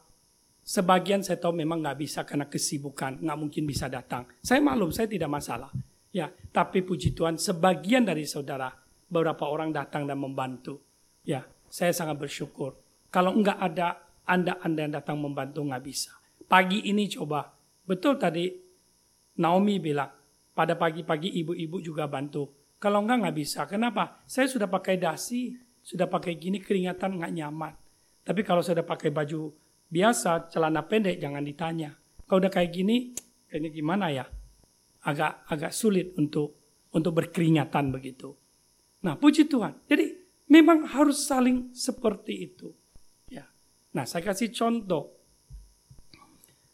Sebagian 0.63 1.27
saya 1.27 1.43
tahu 1.43 1.59
memang 1.59 1.83
nggak 1.83 1.99
bisa 1.99 2.23
karena 2.23 2.47
kesibukan, 2.47 3.19
nggak 3.19 3.39
mungkin 3.39 3.67
bisa 3.67 3.91
datang. 3.91 4.31
Saya 4.39 4.63
maklum, 4.63 4.95
saya 4.95 5.11
tidak 5.11 5.27
masalah. 5.27 5.75
Ya, 6.13 6.29
tapi 6.53 6.85
puji 6.85 7.17
Tuhan, 7.17 7.41
sebagian 7.41 8.05
dari 8.05 8.29
saudara, 8.29 8.69
beberapa 9.09 9.49
orang 9.49 9.73
datang 9.73 10.05
dan 10.05 10.21
membantu. 10.21 10.85
Ya, 11.25 11.49
saya 11.73 11.97
sangat 11.97 12.21
bersyukur. 12.21 12.77
Kalau 13.09 13.33
nggak 13.33 13.59
ada 13.59 14.13
anda-anda 14.29 14.81
yang 14.85 14.95
datang 15.01 15.17
membantu 15.21 15.65
nggak 15.65 15.85
bisa. 15.85 16.13
Pagi 16.45 16.85
ini 16.89 17.09
coba, 17.09 17.49
betul 17.89 18.21
tadi 18.21 18.53
Naomi 19.41 19.81
bilang, 19.81 20.13
pada 20.53 20.77
pagi-pagi 20.77 21.33
ibu-ibu 21.41 21.81
juga 21.81 22.05
bantu. 22.05 22.77
Kalau 22.77 23.01
enggak 23.01 23.25
nggak 23.25 23.37
bisa. 23.37 23.65
Kenapa? 23.65 24.21
Saya 24.29 24.51
sudah 24.53 24.69
pakai 24.69 25.01
dasi, 25.01 25.57
sudah 25.81 26.05
pakai 26.11 26.37
gini 26.37 26.61
keringatan 26.61 27.17
nggak 27.17 27.33
nyaman. 27.33 27.73
Tapi 28.23 28.41
kalau 28.45 28.61
sudah 28.61 28.85
pakai 28.85 29.09
baju 29.09 29.49
biasa 29.89 30.53
celana 30.53 30.85
pendek 30.85 31.17
jangan 31.17 31.41
ditanya. 31.41 31.97
Kalau 32.29 32.45
udah 32.45 32.53
kayak 32.53 32.71
gini, 32.73 33.17
kayaknya 33.49 33.71
gimana 33.73 34.07
ya? 34.13 34.25
Agak 35.03 35.42
agak 35.50 35.72
sulit 35.74 36.14
untuk 36.14 36.55
untuk 36.92 37.12
berkeringatan 37.16 37.90
begitu. 37.90 38.36
Nah, 39.03 39.18
puji 39.18 39.50
Tuhan. 39.50 39.74
Jadi 39.90 40.14
memang 40.53 40.86
harus 40.86 41.26
saling 41.26 41.74
seperti 41.74 42.53
itu. 42.53 42.70
Ya. 43.26 43.48
Nah, 43.96 44.07
saya 44.07 44.22
kasih 44.22 44.53
contoh. 44.55 45.11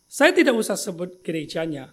Saya 0.08 0.32
tidak 0.32 0.56
usah 0.56 0.76
sebut 0.76 1.20
gerejanya. 1.24 1.92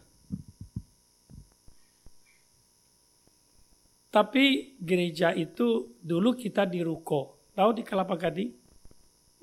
Tapi 4.12 4.76
gereja 4.80 5.36
itu 5.36 6.00
dulu 6.00 6.40
kita 6.40 6.64
di 6.64 6.80
ruko. 6.80 7.52
Tahu 7.52 7.70
di 7.76 7.84
Kelapa 7.84 8.16
Gading? 8.16 8.52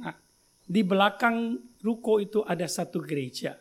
Nah, 0.00 0.16
di 0.64 0.80
belakang 0.80 1.60
ruko 1.84 2.16
itu 2.16 2.40
ada 2.40 2.64
satu 2.64 3.04
gereja. 3.04 3.52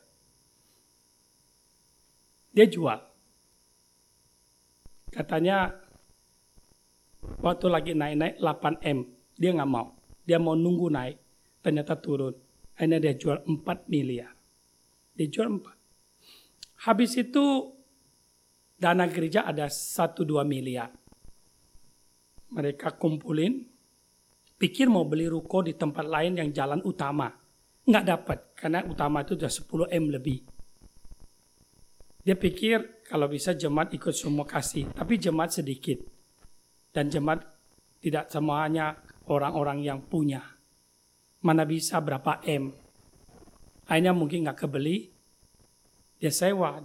Dia 2.56 2.68
jual. 2.68 3.11
Katanya 5.12 5.76
waktu 7.44 7.68
lagi 7.68 7.92
naik-naik 7.92 8.40
8M, 8.40 9.00
dia 9.36 9.52
nggak 9.52 9.72
mau. 9.72 9.92
Dia 10.24 10.40
mau 10.40 10.56
nunggu 10.56 10.88
naik, 10.88 11.18
ternyata 11.60 12.00
turun. 12.00 12.32
Akhirnya 12.80 13.04
dia 13.04 13.14
jual 13.20 13.44
4 13.44 13.92
miliar. 13.92 14.32
Dia 15.12 15.28
jual 15.28 15.52
4. 15.60 16.88
Habis 16.88 17.12
itu 17.20 17.76
dana 18.80 19.06
gereja 19.06 19.46
ada 19.46 19.68
1-2 19.70 20.42
miliar. 20.48 20.90
Mereka 22.52 22.98
kumpulin, 22.98 23.62
pikir 24.58 24.88
mau 24.90 25.06
beli 25.06 25.28
ruko 25.30 25.62
di 25.62 25.76
tempat 25.78 26.08
lain 26.08 26.40
yang 26.40 26.50
jalan 26.56 26.82
utama. 26.88 27.30
Nggak 27.82 28.06
dapat, 28.08 28.40
karena 28.56 28.80
utama 28.88 29.22
itu 29.22 29.36
sudah 29.36 29.52
10 29.90 29.94
M 29.94 30.06
lebih. 30.10 30.38
Dia 32.22 32.38
pikir 32.38 33.06
kalau 33.10 33.26
bisa 33.26 33.58
jemaat 33.58 33.90
ikut 33.98 34.14
semua 34.14 34.46
kasih, 34.46 34.94
tapi 34.94 35.18
jemaat 35.18 35.58
sedikit. 35.58 35.98
Dan 36.94 37.10
jemaat 37.10 37.42
tidak 38.04 38.30
semuanya 38.30 39.00
orang-orang 39.26 39.82
yang 39.82 40.00
punya. 40.06 40.44
Mana 41.42 41.66
bisa 41.66 41.98
berapa 41.98 42.44
M. 42.46 42.70
Akhirnya 43.90 44.14
mungkin 44.14 44.46
nggak 44.46 44.60
kebeli, 44.68 45.10
dia 46.22 46.30
sewa. 46.30 46.78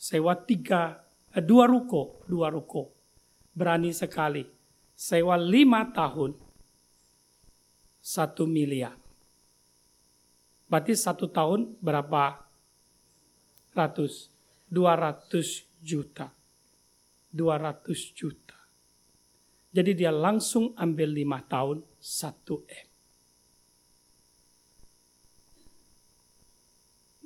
Sewa 0.00 0.32
tiga, 0.34 1.04
eh, 1.36 1.44
dua 1.44 1.68
ruko, 1.68 2.24
dua 2.24 2.48
ruko. 2.48 2.90
Berani 3.52 3.92
sekali. 3.92 4.42
Sewa 4.96 5.36
lima 5.36 5.92
tahun, 5.92 6.32
satu 8.00 8.48
miliar. 8.48 8.96
Berarti 10.66 10.96
satu 10.96 11.28
tahun 11.28 11.76
berapa 11.84 12.51
ratus? 13.72 14.32
Dua 14.68 14.96
ratus 14.96 15.68
juta. 15.80 16.32
Dua 17.28 17.56
ratus 17.60 18.12
juta. 18.12 18.56
Jadi 19.72 19.96
dia 19.96 20.12
langsung 20.12 20.76
ambil 20.76 21.08
lima 21.12 21.40
tahun 21.40 21.80
satu 21.96 22.64
M. 22.68 22.88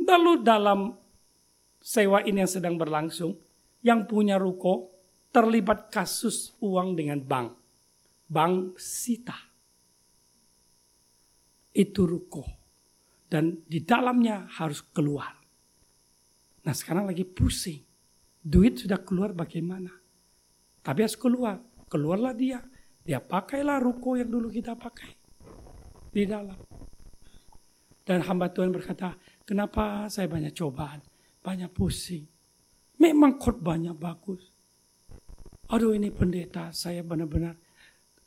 Lalu 0.06 0.32
dalam 0.46 0.94
sewa 1.82 2.22
ini 2.22 2.40
yang 2.40 2.48
sedang 2.48 2.78
berlangsung, 2.78 3.34
yang 3.82 4.06
punya 4.06 4.38
ruko 4.38 4.94
terlibat 5.34 5.90
kasus 5.90 6.54
uang 6.62 6.94
dengan 6.94 7.18
bank. 7.20 7.52
Bank 8.30 8.78
sita 8.78 9.36
itu 11.76 12.08
ruko. 12.08 12.42
Dan 13.26 13.66
di 13.66 13.82
dalamnya 13.84 14.48
harus 14.56 14.80
keluar. 14.94 15.45
Nah 16.66 16.74
sekarang 16.74 17.06
lagi 17.06 17.22
pusing. 17.22 17.86
Duit 18.42 18.82
sudah 18.82 18.98
keluar 19.06 19.30
bagaimana? 19.30 19.90
Tapi 20.82 20.98
harus 21.06 21.14
keluar. 21.14 21.62
Keluarlah 21.86 22.34
dia. 22.34 22.58
Dia 23.06 23.22
pakailah 23.22 23.78
ruko 23.78 24.18
yang 24.18 24.26
dulu 24.26 24.50
kita 24.50 24.74
pakai. 24.74 25.14
Di 26.10 26.26
dalam. 26.26 26.58
Dan 28.06 28.22
hamba 28.22 28.50
Tuhan 28.50 28.70
berkata, 28.70 29.14
kenapa 29.42 30.06
saya 30.06 30.30
banyak 30.30 30.54
cobaan, 30.54 31.02
banyak 31.42 31.70
pusing. 31.74 32.22
Memang 33.02 33.38
khotbahnya 33.38 33.94
bagus. 33.94 34.54
Aduh 35.74 35.90
ini 35.90 36.14
pendeta, 36.14 36.70
saya 36.70 37.02
benar-benar 37.02 37.58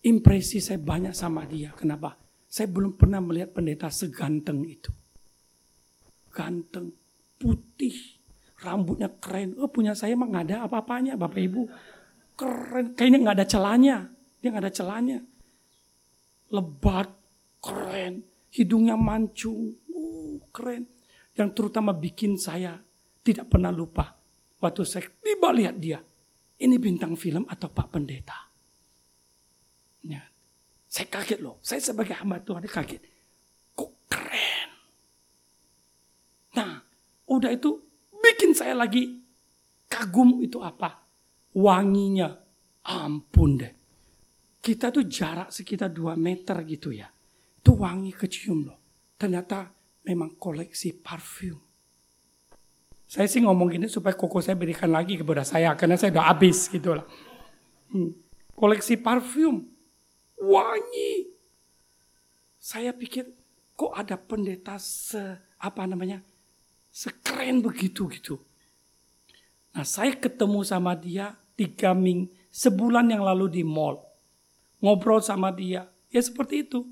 impresi 0.03 0.59
saya 0.59 0.83
banyak 0.83 1.15
sama 1.15 1.47
dia. 1.47 1.71
Kenapa? 1.71 2.19
Saya 2.43 2.67
belum 2.67 2.99
pernah 2.99 3.23
melihat 3.23 3.55
pendeta 3.55 3.87
seganteng 3.87 4.67
itu. 4.67 4.91
Ganteng, 6.27 6.91
putih, 7.39 8.18
rambutnya 8.59 9.07
keren. 9.19 9.55
Oh 9.59 9.71
punya 9.71 9.95
saya 9.95 10.15
emang 10.15 10.31
nggak 10.31 10.45
ada 10.51 10.57
apa-apanya 10.67 11.15
Bapak 11.15 11.39
Ibu. 11.39 11.61
Keren, 12.35 12.95
kayaknya 12.95 13.19
nggak 13.23 13.35
ada 13.39 13.47
celahnya. 13.47 13.97
Dia 14.39 14.47
nggak 14.51 14.65
ada 14.67 14.73
celahnya. 14.73 15.19
Lebat, 16.49 17.09
keren, 17.59 18.23
hidungnya 18.51 18.95
mancung, 18.95 19.75
uh, 19.91 20.39
keren. 20.51 20.87
Yang 21.35 21.49
terutama 21.55 21.91
bikin 21.95 22.35
saya 22.39 22.79
tidak 23.23 23.51
pernah 23.51 23.71
lupa. 23.71 24.15
Waktu 24.59 24.81
saya 24.83 25.07
tiba 25.23 25.55
lihat 25.55 25.79
dia, 25.79 25.99
ini 26.59 26.75
bintang 26.75 27.15
film 27.15 27.47
atau 27.47 27.71
Pak 27.71 27.87
Pendeta? 27.95 28.39
Ya. 30.03 30.23
Saya 30.89 31.07
kaget 31.07 31.39
loh, 31.39 31.61
saya 31.61 31.79
sebagai 31.79 32.17
hamba 32.17 32.41
Tuhan 32.41 32.65
kaget. 32.65 32.99
Kok 33.77 33.91
keren? 34.09 34.69
Nah, 36.57 36.81
udah 37.29 37.51
itu 37.53 37.88
bikin 38.33 38.53
saya 38.53 38.77
lagi 38.77 39.21
kagum 39.89 40.41
itu 40.45 40.61
apa? 40.61 41.01
Wanginya, 41.57 42.29
ampun 42.85 43.57
deh. 43.57 43.73
Kita 44.59 44.93
tuh 44.93 45.07
jarak 45.09 45.49
sekitar 45.49 45.89
2 45.89 46.13
meter 46.19 46.61
gitu 46.67 46.93
ya. 46.93 47.09
Itu 47.59 47.79
wangi 47.79 48.13
kecium 48.13 48.69
loh. 48.69 48.79
Ternyata 49.17 49.71
memang 50.05 50.37
koleksi 50.37 50.93
parfum. 50.99 51.57
Saya 53.09 53.25
sih 53.25 53.41
ngomong 53.41 53.73
gini 53.73 53.89
supaya 53.89 54.13
koko 54.13 54.37
saya 54.37 54.53
berikan 54.53 54.93
lagi 54.93 55.17
kepada 55.17 55.41
saya 55.41 55.73
karena 55.73 55.97
saya 55.97 56.13
udah 56.13 56.25
habis 56.29 56.69
gitu 56.69 56.93
lah. 56.93 57.05
Hmm. 57.89 58.13
Koleksi 58.53 59.01
parfum, 59.01 59.65
wangi. 60.37 61.33
Saya 62.61 62.93
pikir 62.93 63.25
kok 63.73 63.95
ada 63.95 64.19
pendeta 64.19 64.77
se 64.77 65.17
apa 65.57 65.87
namanya 65.87 66.21
sekeren 66.99 67.63
begitu 67.63 68.11
gitu. 68.11 68.43
Nah 69.71 69.87
saya 69.87 70.11
ketemu 70.19 70.67
sama 70.67 70.99
dia 70.99 71.39
tiga 71.55 71.95
ming 71.95 72.27
sebulan 72.51 73.07
yang 73.07 73.23
lalu 73.23 73.47
di 73.47 73.63
mall 73.63 74.03
ngobrol 74.83 75.23
sama 75.23 75.55
dia 75.55 75.87
ya 76.11 76.19
seperti 76.19 76.67
itu. 76.67 76.83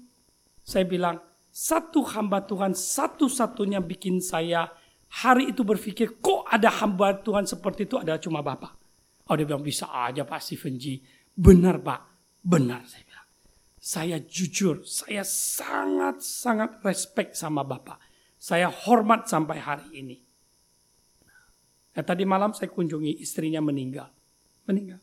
Saya 0.64 0.88
bilang 0.88 1.20
satu 1.51 2.08
hamba 2.08 2.39
Tuhan 2.43 2.72
satu-satunya 2.72 3.84
bikin 3.84 4.24
saya 4.24 4.72
hari 5.12 5.51
itu 5.51 5.68
berpikir 5.68 6.24
kok 6.24 6.47
ada 6.47 6.72
hamba 6.72 7.12
Tuhan 7.20 7.43
seperti 7.43 7.84
itu 7.84 7.99
adalah 7.99 8.20
cuma 8.24 8.39
Bapak. 8.39 8.80
Oh 9.28 9.36
dia 9.36 9.43
bilang 9.43 9.64
bisa 9.64 9.91
aja 9.91 10.24
Pak 10.24 10.39
Stephen 10.39 10.80
G. 10.80 11.03
Benar 11.36 11.84
Pak, 11.84 11.99
benar 12.47 12.88
saya 12.88 13.03
bilang. 13.03 13.28
Saya 13.76 14.18
jujur, 14.24 14.84
saya 14.88 15.24
sangat-sangat 15.28 16.84
respect 16.84 17.36
sama 17.36 17.64
Bapak. 17.68 18.07
Saya 18.38 18.69
hormat 18.69 19.25
sampai 19.25 19.57
hari 19.57 19.89
ini. 19.97 20.17
Nah, 21.97 22.05
tadi 22.05 22.23
malam 22.29 22.53
saya 22.53 22.69
kunjungi 22.69 23.17
istrinya 23.17 23.57
meninggal. 23.57 24.13
Meninggal. 24.69 25.01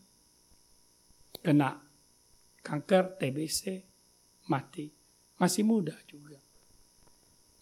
Kena 1.42 1.74
kanker, 2.62 3.18
TBC, 3.18 3.82
mati. 4.46 4.88
Masih 5.36 5.66
muda 5.66 5.98
juga. 6.06 6.38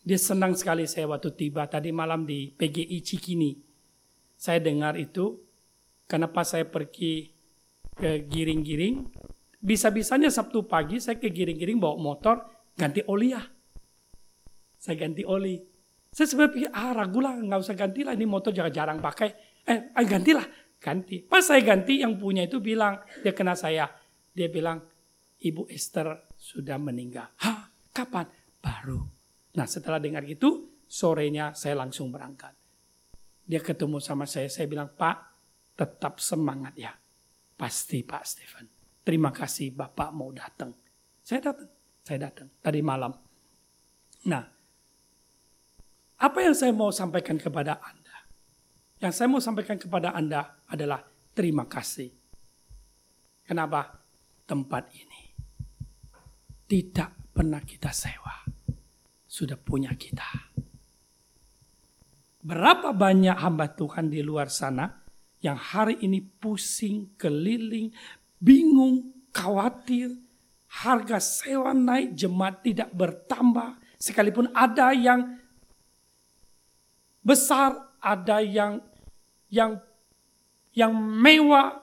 Dia 0.03 0.19
senang 0.21 0.53
sekali 0.59 0.85
saya 0.85 1.09
waktu 1.09 1.33
tiba 1.33 1.65
tadi 1.71 1.95
malam 1.95 2.29
di 2.29 2.53
PGI 2.53 2.99
Cikini. 3.01 3.57
Saya 4.37 4.59
dengar 4.59 4.99
itu, 4.99 5.39
kenapa 6.05 6.43
saya 6.43 6.67
pergi 6.67 7.31
ke 7.95 8.27
giring-giring. 8.27 9.07
Bisa-bisanya 9.63 10.27
Sabtu 10.27 10.67
pagi 10.67 10.99
saya 10.99 11.23
ke 11.23 11.31
giring-giring 11.31 11.79
bawa 11.79 11.97
motor, 11.97 12.43
ganti 12.75 13.01
oli 13.07 13.31
ya. 13.31 13.43
Saya 14.83 14.99
ganti 14.99 15.23
oli. 15.23 15.63
Saya 16.11 16.27
sebenarnya 16.27 16.55
pikir, 16.59 16.71
ah 16.75 16.91
ragu 16.91 17.23
lah, 17.23 17.39
nggak 17.39 17.61
usah 17.63 17.79
ganti 17.79 18.03
lah, 18.03 18.19
ini 18.19 18.27
motor 18.27 18.51
jarang-jarang 18.51 18.99
pakai. 18.99 19.31
Eh, 19.63 19.95
eh 19.95 20.07
gantilah, 20.11 20.45
ganti. 20.83 21.23
Pas 21.23 21.47
saya 21.47 21.63
ganti, 21.63 22.03
yang 22.03 22.19
punya 22.19 22.43
itu 22.45 22.59
bilang, 22.59 22.99
dia 23.23 23.31
kena 23.31 23.55
saya. 23.55 23.87
Dia 24.35 24.51
bilang, 24.51 24.83
Ibu 25.39 25.71
Esther 25.71 26.35
sudah 26.35 26.77
meninggal. 26.83 27.31
Hah, 27.41 27.71
kapan? 27.95 28.27
Baru 28.59 29.23
Nah 29.53 29.67
setelah 29.69 30.01
dengar 30.01 30.25
gitu, 30.25 30.81
sorenya 30.89 31.53
saya 31.53 31.77
langsung 31.77 32.09
berangkat. 32.09 32.57
Dia 33.45 33.61
ketemu 33.61 34.01
sama 34.01 34.25
saya, 34.25 34.49
saya 34.49 34.65
bilang, 34.65 34.89
Pak, 34.97 35.17
tetap 35.77 36.23
semangat 36.23 36.73
ya. 36.79 36.93
Pasti 37.53 38.01
Pak 38.01 38.25
Stephen. 38.25 38.67
Terima 39.03 39.29
kasih 39.35 39.77
Bapak 39.77 40.11
mau 40.15 40.33
datang. 40.33 40.73
Saya 41.21 41.53
datang, 41.53 41.69
saya 42.01 42.19
datang 42.31 42.49
tadi 42.65 42.81
malam. 42.81 43.13
Nah, 44.31 44.43
apa 46.23 46.39
yang 46.39 46.55
saya 46.55 46.71
mau 46.71 46.95
sampaikan 46.95 47.35
kepada 47.35 47.83
Anda? 47.83 48.17
Yang 49.03 49.13
saya 49.19 49.27
mau 49.27 49.43
sampaikan 49.43 49.75
kepada 49.75 50.15
Anda 50.15 50.63
adalah 50.71 51.03
terima 51.35 51.67
kasih. 51.67 52.15
Kenapa? 53.43 53.99
Tempat 54.47 54.95
ini 54.95 55.23
tidak 56.71 57.35
pernah 57.35 57.59
kita 57.59 57.91
sewa 57.91 58.47
sudah 59.27 59.59
punya 59.59 59.91
kita. 59.99 60.55
Berapa 62.43 62.95
banyak 62.95 63.39
hamba 63.39 63.71
Tuhan 63.71 64.13
di 64.13 64.23
luar 64.23 64.51
sana 64.51 65.03
yang 65.43 65.59
hari 65.59 65.99
ini 66.07 66.23
pusing, 66.23 67.19
keliling, 67.19 67.91
bingung, 68.39 69.27
khawatir, 69.35 70.15
harga 70.71 71.19
sewa 71.19 71.75
naik, 71.75 72.15
jemaat 72.15 72.63
tidak 72.63 72.91
bertambah, 72.95 73.79
sekalipun 73.99 74.51
ada 74.55 74.91
yang 74.95 75.42
besar, 77.23 77.97
ada 78.03 78.43
yang 78.43 78.83
yang 79.49 79.79
yang 80.75 80.93
mewah, 80.93 81.81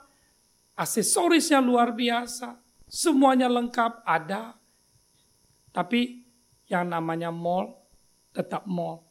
aksesorisnya 0.75 1.63
luar 1.63 1.95
biasa, 1.95 2.59
semuanya 2.89 3.47
lengkap 3.47 4.03
ada. 4.03 4.57
Tapi 5.69 6.25
yang 6.69 6.89
namanya 6.89 7.29
mall 7.29 7.79
tetap 8.33 8.65
mall. 8.65 9.05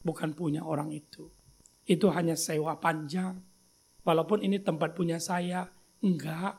Bukan 0.00 0.32
punya 0.32 0.64
orang 0.64 0.94
itu. 0.96 1.28
Itu 1.84 2.08
hanya 2.14 2.38
sewa 2.38 2.78
panjang. 2.80 3.36
Walaupun 4.00 4.40
ini 4.40 4.62
tempat 4.62 4.96
punya 4.96 5.20
saya, 5.20 5.68
enggak. 6.00 6.56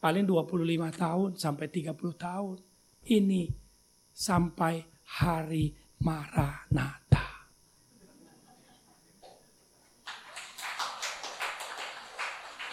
Paling 0.00 0.24
25 0.24 0.64
tahun 0.96 1.30
sampai 1.36 1.66
30 1.68 1.92
tahun. 2.16 2.56
Ini 3.04 3.52
sampai 4.14 4.80
hari 5.20 5.76
Maranatha. 6.00 7.23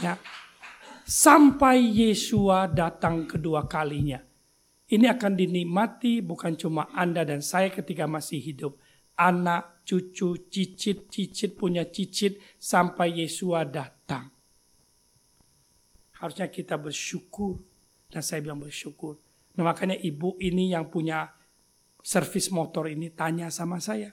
Ya. 0.02 0.18
Sampai 1.06 1.82
Yesua 1.86 2.66
datang 2.66 3.30
kedua 3.30 3.70
kalinya 3.70 4.22
ini 4.91 5.08
akan 5.08 5.39
dinikmati 5.39 6.20
bukan 6.20 6.60
cuma 6.60 6.91
Anda 6.91 7.24
dan 7.24 7.39
saya 7.39 7.72
ketika 7.72 8.12
masih 8.12 8.43
hidup. 8.43 8.76
Anak, 9.16 9.88
cucu, 9.88 10.52
cicit, 10.52 11.08
cicit 11.08 11.56
punya 11.56 11.88
cicit 11.88 12.36
sampai 12.60 13.24
Yesua 13.24 13.64
datang. 13.64 14.28
Harusnya 16.20 16.52
kita 16.52 16.76
bersyukur. 16.76 17.64
Dan 18.12 18.20
saya 18.20 18.43
bilang 18.43 18.60
bersyukur. 18.60 19.16
Nah 19.56 19.72
makanya 19.72 19.95
ibu 19.95 20.36
ini 20.43 20.76
yang 20.76 20.91
punya 20.91 21.32
servis 22.04 22.52
motor 22.52 22.91
ini 22.91 23.16
tanya 23.16 23.47
sama 23.47 23.80
saya. 23.80 24.12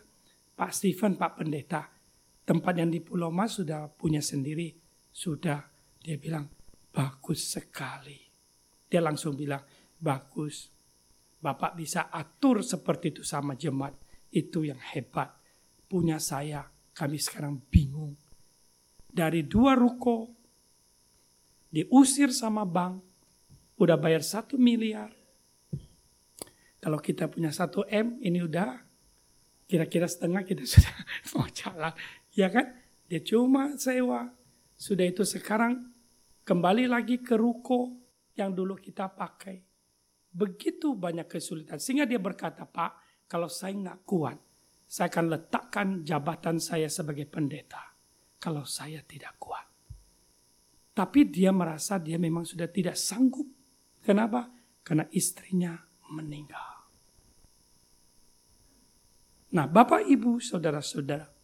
Pak 0.55 0.71
Steven, 0.71 1.19
Pak 1.19 1.43
Pendeta, 1.43 1.91
tempat 2.47 2.79
yang 2.79 2.95
di 2.95 3.03
Pulau 3.03 3.35
Mas 3.35 3.59
sudah 3.59 3.91
punya 3.91 4.23
sendiri. 4.23 4.79
Sudah. 5.11 5.68
Dia 6.03 6.17
bilang, 6.17 6.47
bagus 6.93 7.55
sekali. 7.55 8.19
Dia 8.89 9.03
langsung 9.05 9.37
bilang, 9.37 9.63
bagus. 9.99 10.71
Bapak 11.39 11.79
bisa 11.79 12.11
atur 12.11 12.67
seperti 12.67 13.15
itu 13.15 13.23
sama 13.23 13.55
jemaat. 13.55 13.95
Itu 14.31 14.67
yang 14.67 14.81
hebat. 14.81 15.35
Punya 15.89 16.19
saya, 16.19 16.67
kami 16.93 17.17
sekarang 17.17 17.63
bingung. 17.71 18.19
Dari 19.09 19.47
dua 19.47 19.79
ruko, 19.79 20.29
diusir 21.73 22.35
sama 22.35 22.67
bank, 22.67 23.01
udah 23.79 23.97
bayar 23.97 24.21
satu 24.21 24.59
miliar. 24.59 25.15
Kalau 26.79 26.99
kita 27.03 27.27
punya 27.27 27.51
satu 27.51 27.83
M, 27.91 28.23
ini 28.23 28.39
udah 28.43 28.79
kira-kira 29.69 30.09
setengah 30.09 30.43
kita 30.47 30.65
sudah 30.73 30.95
mau 31.35 31.47
jalan. 31.51 31.93
Ya 32.35 32.49
kan? 32.49 32.75
Dia 33.09 33.21
cuma 33.25 33.75
sewa. 33.81 34.38
Sudah 34.79 35.03
itu 35.11 35.27
sekarang 35.27 35.91
kembali 36.47 36.87
lagi 36.87 37.19
ke 37.19 37.35
ruko 37.35 37.99
yang 38.39 38.55
dulu 38.55 38.79
kita 38.79 39.11
pakai 39.11 39.59
begitu 40.31 40.95
banyak 40.95 41.27
kesulitan. 41.27 41.83
Sehingga 41.83 42.07
dia 42.07 42.23
berkata, 42.23 42.63
Pak, 42.63 43.27
kalau 43.27 43.51
saya 43.51 43.75
nggak 43.75 44.01
kuat, 44.07 44.39
saya 44.87 45.11
akan 45.11 45.27
letakkan 45.35 45.89
jabatan 46.07 46.63
saya 46.63 46.87
sebagai 46.87 47.27
pendeta. 47.27 47.83
Kalau 48.39 48.63
saya 48.63 49.03
tidak 49.03 49.35
kuat. 49.43 49.67
Tapi 50.95 51.27
dia 51.27 51.51
merasa 51.51 51.99
dia 51.99 52.19
memang 52.23 52.47
sudah 52.47 52.71
tidak 52.71 52.95
sanggup. 52.95 53.47
Kenapa? 53.99 54.47
Karena 54.87 55.11
istrinya 55.11 55.75
meninggal. 56.15 56.79
Nah, 59.49 59.67
Bapak, 59.67 60.05
Ibu, 60.07 60.39
saudara-saudara, 60.39 61.38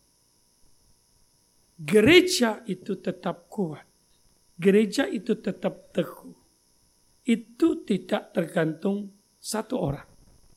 gereja 1.78 2.62
itu 2.66 2.98
tetap 2.98 3.50
kuat. 3.50 3.86
Gereja 4.54 5.10
itu 5.10 5.34
tetap 5.38 5.90
teguh. 5.90 6.34
Itu 7.24 7.82
tidak 7.82 8.36
tergantung 8.36 9.10
satu 9.40 9.80
orang, 9.80 10.08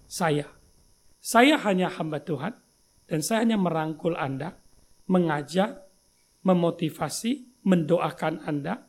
saya. 0.05 0.45
Saya 1.17 1.57
hanya 1.63 1.89
hamba 1.91 2.21
Tuhan 2.21 2.53
dan 3.07 3.19
saya 3.23 3.43
hanya 3.47 3.57
merangkul 3.57 4.13
Anda, 4.13 4.55
mengajak, 5.07 5.87
memotivasi, 6.43 7.63
mendoakan 7.63 8.43
Anda, 8.43 8.83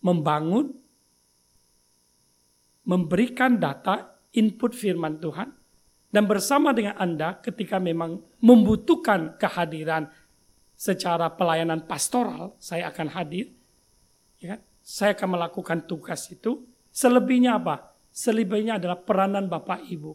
membangun, 0.00 0.72
memberikan 2.88 3.60
data, 3.60 4.20
input 4.32 4.72
firman 4.72 5.20
Tuhan, 5.20 5.52
dan 6.08 6.24
bersama 6.24 6.72
dengan 6.72 6.96
Anda 6.96 7.36
ketika 7.44 7.76
memang 7.76 8.24
membutuhkan 8.40 9.36
kehadiran 9.36 10.08
secara 10.78 11.26
pelayanan 11.34 11.82
pastoral, 11.82 12.54
saya 12.62 12.86
akan 12.94 13.10
hadir. 13.10 13.50
Ya, 14.38 14.54
kan? 14.54 14.60
saya 14.78 15.18
akan 15.18 15.34
melakukan 15.34 15.78
tugas 15.90 16.30
itu. 16.30 16.62
Selebihnya 16.94 17.58
apa? 17.58 17.92
Selebihnya 18.14 18.78
adalah 18.78 18.96
peranan 19.02 19.50
Bapak 19.50 19.84
Ibu. 19.90 20.14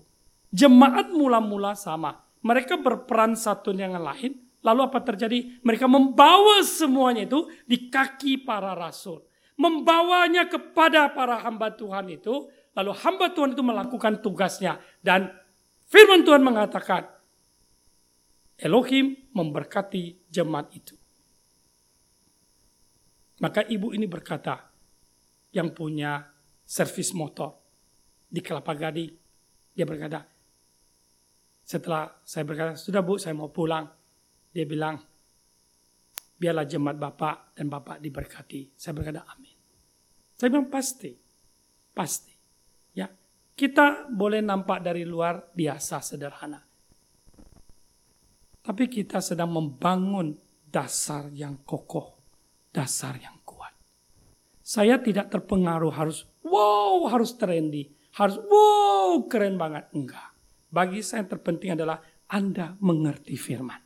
Jemaat 0.50 1.12
mula-mula 1.12 1.76
sama. 1.76 2.24
Mereka 2.40 2.80
berperan 2.80 3.36
satu 3.36 3.76
yang 3.76 4.00
lain. 4.00 4.40
Lalu 4.64 4.80
apa 4.88 5.04
terjadi? 5.04 5.60
Mereka 5.60 5.86
membawa 5.92 6.64
semuanya 6.64 7.28
itu 7.28 7.52
di 7.68 7.92
kaki 7.92 8.48
para 8.48 8.72
rasul. 8.72 9.22
Membawanya 9.60 10.48
kepada 10.48 11.12
para 11.12 11.44
hamba 11.44 11.76
Tuhan 11.76 12.08
itu. 12.10 12.48
Lalu 12.74 12.92
hamba 13.04 13.30
Tuhan 13.36 13.54
itu 13.54 13.62
melakukan 13.62 14.24
tugasnya. 14.24 14.82
Dan 15.04 15.30
Firman 15.86 16.26
Tuhan 16.26 16.42
mengatakan, 16.42 17.06
Elohim 18.64 19.28
memberkati 19.36 20.32
jemaat 20.32 20.72
itu. 20.72 20.96
Maka 23.44 23.68
ibu 23.68 23.92
ini 23.92 24.08
berkata, 24.08 24.72
yang 25.52 25.76
punya 25.76 26.24
servis 26.64 27.12
motor 27.12 27.60
di 28.32 28.40
Kelapa 28.40 28.72
Gading, 28.72 29.12
dia 29.76 29.84
berkata, 29.84 30.24
setelah 31.68 32.08
saya 32.24 32.48
berkata, 32.48 32.80
sudah 32.80 33.04
bu, 33.04 33.20
saya 33.20 33.36
mau 33.36 33.52
pulang. 33.52 33.84
Dia 34.56 34.64
bilang, 34.64 34.96
biarlah 36.40 36.64
jemaat 36.64 36.96
Bapak 36.96 37.36
dan 37.60 37.68
Bapak 37.68 38.00
diberkati. 38.00 38.80
Saya 38.80 38.96
berkata, 38.96 39.28
amin. 39.28 39.58
Saya 40.40 40.48
bilang, 40.48 40.72
pasti. 40.72 41.12
Pasti. 41.92 42.34
Kita 43.54 44.10
boleh 44.10 44.42
nampak 44.42 44.82
dari 44.82 45.06
luar 45.06 45.54
biasa 45.54 46.02
sederhana. 46.02 46.58
Tapi 48.64 48.88
kita 48.88 49.20
sedang 49.20 49.52
membangun 49.52 50.32
dasar 50.72 51.28
yang 51.36 51.62
kokoh, 51.68 52.16
dasar 52.72 53.20
yang 53.20 53.44
kuat. 53.44 53.76
Saya 54.64 54.98
tidak 55.04 55.30
terpengaruh 55.30 55.92
harus 55.92 56.24
wow, 56.48 57.04
harus 57.12 57.36
trendy, 57.36 57.92
harus 58.16 58.40
wow, 58.40 59.28
keren 59.28 59.60
banget. 59.60 59.92
Enggak. 59.92 60.32
Bagi 60.72 61.04
saya 61.04 61.28
yang 61.28 61.32
terpenting 61.38 61.76
adalah 61.76 62.00
Anda 62.32 62.74
mengerti 62.80 63.36
firman. 63.36 63.82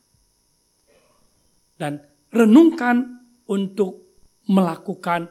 Dan 1.77 1.99
renungkan 2.31 3.25
untuk 3.49 4.21
melakukan 4.47 5.27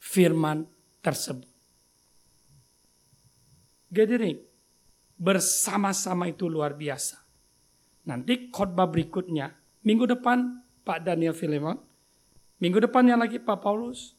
firman 0.00 0.66
tersebut 1.04 1.54
gathering 3.94 4.42
bersama-sama 5.14 6.26
itu 6.26 6.50
luar 6.50 6.74
biasa. 6.74 7.22
Nanti 8.04 8.52
khotbah 8.52 8.88
berikutnya, 8.88 9.52
minggu 9.84 10.04
depan 10.04 10.60
Pak 10.84 11.04
Daniel 11.04 11.32
Filemon, 11.32 11.80
minggu 12.60 12.78
depannya 12.80 13.16
lagi 13.16 13.40
Pak 13.40 13.58
Paulus, 13.64 14.12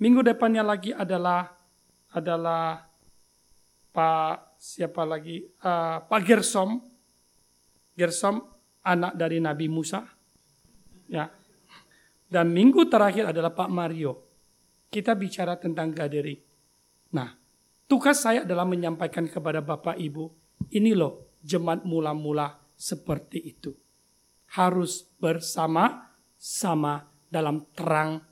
minggu 0.00 0.24
depannya 0.24 0.64
lagi 0.64 0.96
adalah 0.96 1.52
adalah 2.16 2.88
Pak 3.92 4.56
siapa 4.56 5.04
lagi 5.04 5.44
uh, 5.44 6.00
Pak 6.08 6.20
Gersom, 6.24 6.80
Gersom 7.92 8.40
anak 8.84 9.12
dari 9.16 9.38
Nabi 9.44 9.68
Musa, 9.68 10.00
ya. 11.08 11.28
Dan 12.28 12.52
minggu 12.52 12.88
terakhir 12.92 13.32
adalah 13.32 13.56
Pak 13.56 13.70
Mario. 13.72 14.12
Kita 14.88 15.16
bicara 15.16 15.56
tentang 15.56 15.92
gathering. 15.96 16.36
Nah, 17.16 17.32
Tugas 17.88 18.20
saya 18.20 18.44
adalah 18.44 18.68
menyampaikan 18.68 19.24
kepada 19.24 19.64
Bapak 19.64 19.96
Ibu, 19.96 20.28
ini 20.76 20.92
loh 20.92 21.40
jemaat 21.40 21.88
mula-mula 21.88 22.60
seperti 22.78 23.42
itu. 23.42 23.74
Harus 24.54 25.04
bersama-sama 25.18 27.10
dalam 27.28 27.66
terang 27.74 28.22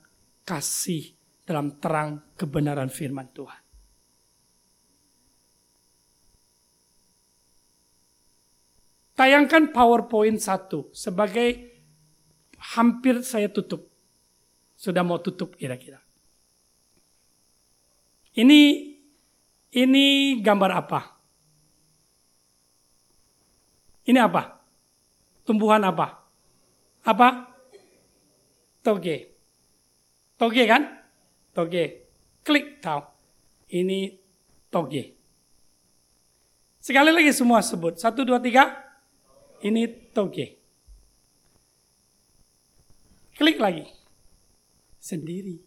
kasih, 0.47 1.13
dalam 1.43 1.77
terang 1.77 2.33
kebenaran 2.39 2.89
firman 2.89 3.29
Tuhan. 3.35 3.61
Tayangkan 9.17 9.73
PowerPoint 9.73 10.37
satu 10.37 10.93
sebagai 10.93 11.57
hampir 12.77 13.25
saya 13.25 13.49
tutup. 13.49 13.89
Sudah 14.77 15.01
mau 15.01 15.17
tutup 15.17 15.57
kira-kira. 15.57 15.97
Ini 18.37 18.61
ini 19.73 20.05
gambar 20.37 20.71
apa? 20.77 21.16
Ini 24.07 24.19
apa? 24.23 24.55
Tumbuhan 25.43 25.83
apa? 25.83 26.23
Apa? 27.03 27.27
Toge. 28.79 29.35
Toge 30.39 30.63
kan? 30.63 30.83
Toge. 31.51 32.07
Klik 32.47 32.79
tahu. 32.79 33.03
Ini 33.67 34.15
toge. 34.71 35.11
Sekali 36.79 37.11
lagi 37.11 37.35
semua 37.35 37.59
sebut. 37.59 37.99
Satu, 37.99 38.23
dua, 38.23 38.39
tiga. 38.39 38.71
Ini 39.59 40.15
toge. 40.15 40.55
Klik 43.35 43.59
lagi. 43.59 43.83
Sendiri. 45.03 45.59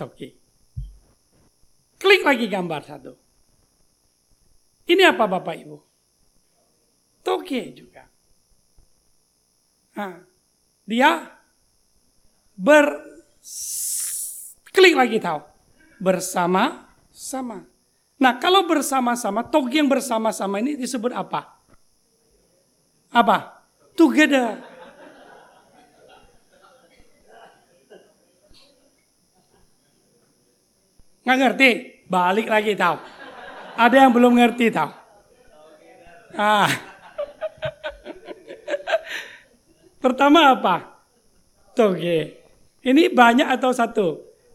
Toge. 0.00 0.32
Klik 2.00 2.24
lagi 2.24 2.48
gambar 2.48 2.80
satu. 2.88 3.12
Ini 4.88 5.12
apa 5.12 5.28
Bapak 5.28 5.60
Ibu? 5.60 5.89
Toge 7.20 7.62
juga. 7.76 8.08
Nah, 9.96 10.24
dia 10.88 11.28
ber 12.56 12.86
klik 14.72 14.94
lagi 14.96 15.20
tahu 15.20 15.44
bersama 16.00 16.88
sama. 17.12 17.68
Nah, 18.20 18.36
kalau 18.36 18.68
bersama-sama, 18.68 19.40
toge 19.44 19.80
yang 19.80 19.88
bersama-sama 19.88 20.60
ini 20.60 20.76
disebut 20.76 21.12
apa? 21.12 21.56
Apa? 23.12 23.64
Together. 23.96 24.60
Nggak 31.24 31.38
ngerti? 31.40 31.70
Balik 32.08 32.48
lagi 32.48 32.72
tahu. 32.76 32.96
Ada 33.76 33.96
yang 34.04 34.12
belum 34.12 34.36
ngerti 34.36 34.66
tahu. 34.72 34.90
Ah. 36.36 36.89
Pertama 40.00 40.56
apa? 40.56 41.04
Toge. 41.76 42.40
Ini 42.80 43.12
banyak 43.12 43.44
atau 43.52 43.70
satu? 43.70 44.08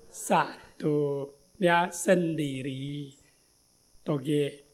Satu. 0.09 1.29
Ya, 1.61 1.93
sendiri. 1.93 3.13
Toge. 4.01 4.65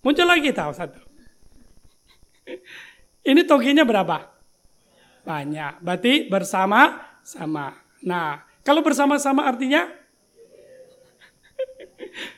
Muncul 0.00 0.24
lagi 0.24 0.48
tahu 0.56 0.72
satu. 0.72 1.00
Ini 3.26 3.42
togenya 3.44 3.84
berapa? 3.84 4.32
Banyak. 5.28 5.84
Berarti 5.84 6.30
bersama-sama. 6.30 7.76
Nah, 8.06 8.40
kalau 8.64 8.80
bersama-sama 8.80 9.44
artinya 9.44 9.84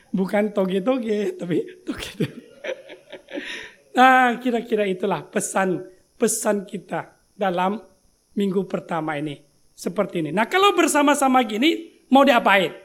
Bukan 0.09 0.51
toge-toge, 0.51 1.37
tapi 1.37 1.85
toge-toge. 1.85 2.49
Nah, 3.93 4.41
kira-kira 4.41 4.89
itulah 4.89 5.21
pesan 5.21 5.85
pesan 6.17 6.65
kita 6.65 7.18
dalam 7.39 7.79
minggu 8.35 8.67
pertama 8.67 9.15
ini. 9.15 9.39
Seperti 9.71 10.19
ini. 10.19 10.35
Nah, 10.35 10.43
kalau 10.51 10.75
bersama-sama 10.75 11.39
gini, 11.47 12.03
mau 12.11 12.27
diapain? 12.27 12.75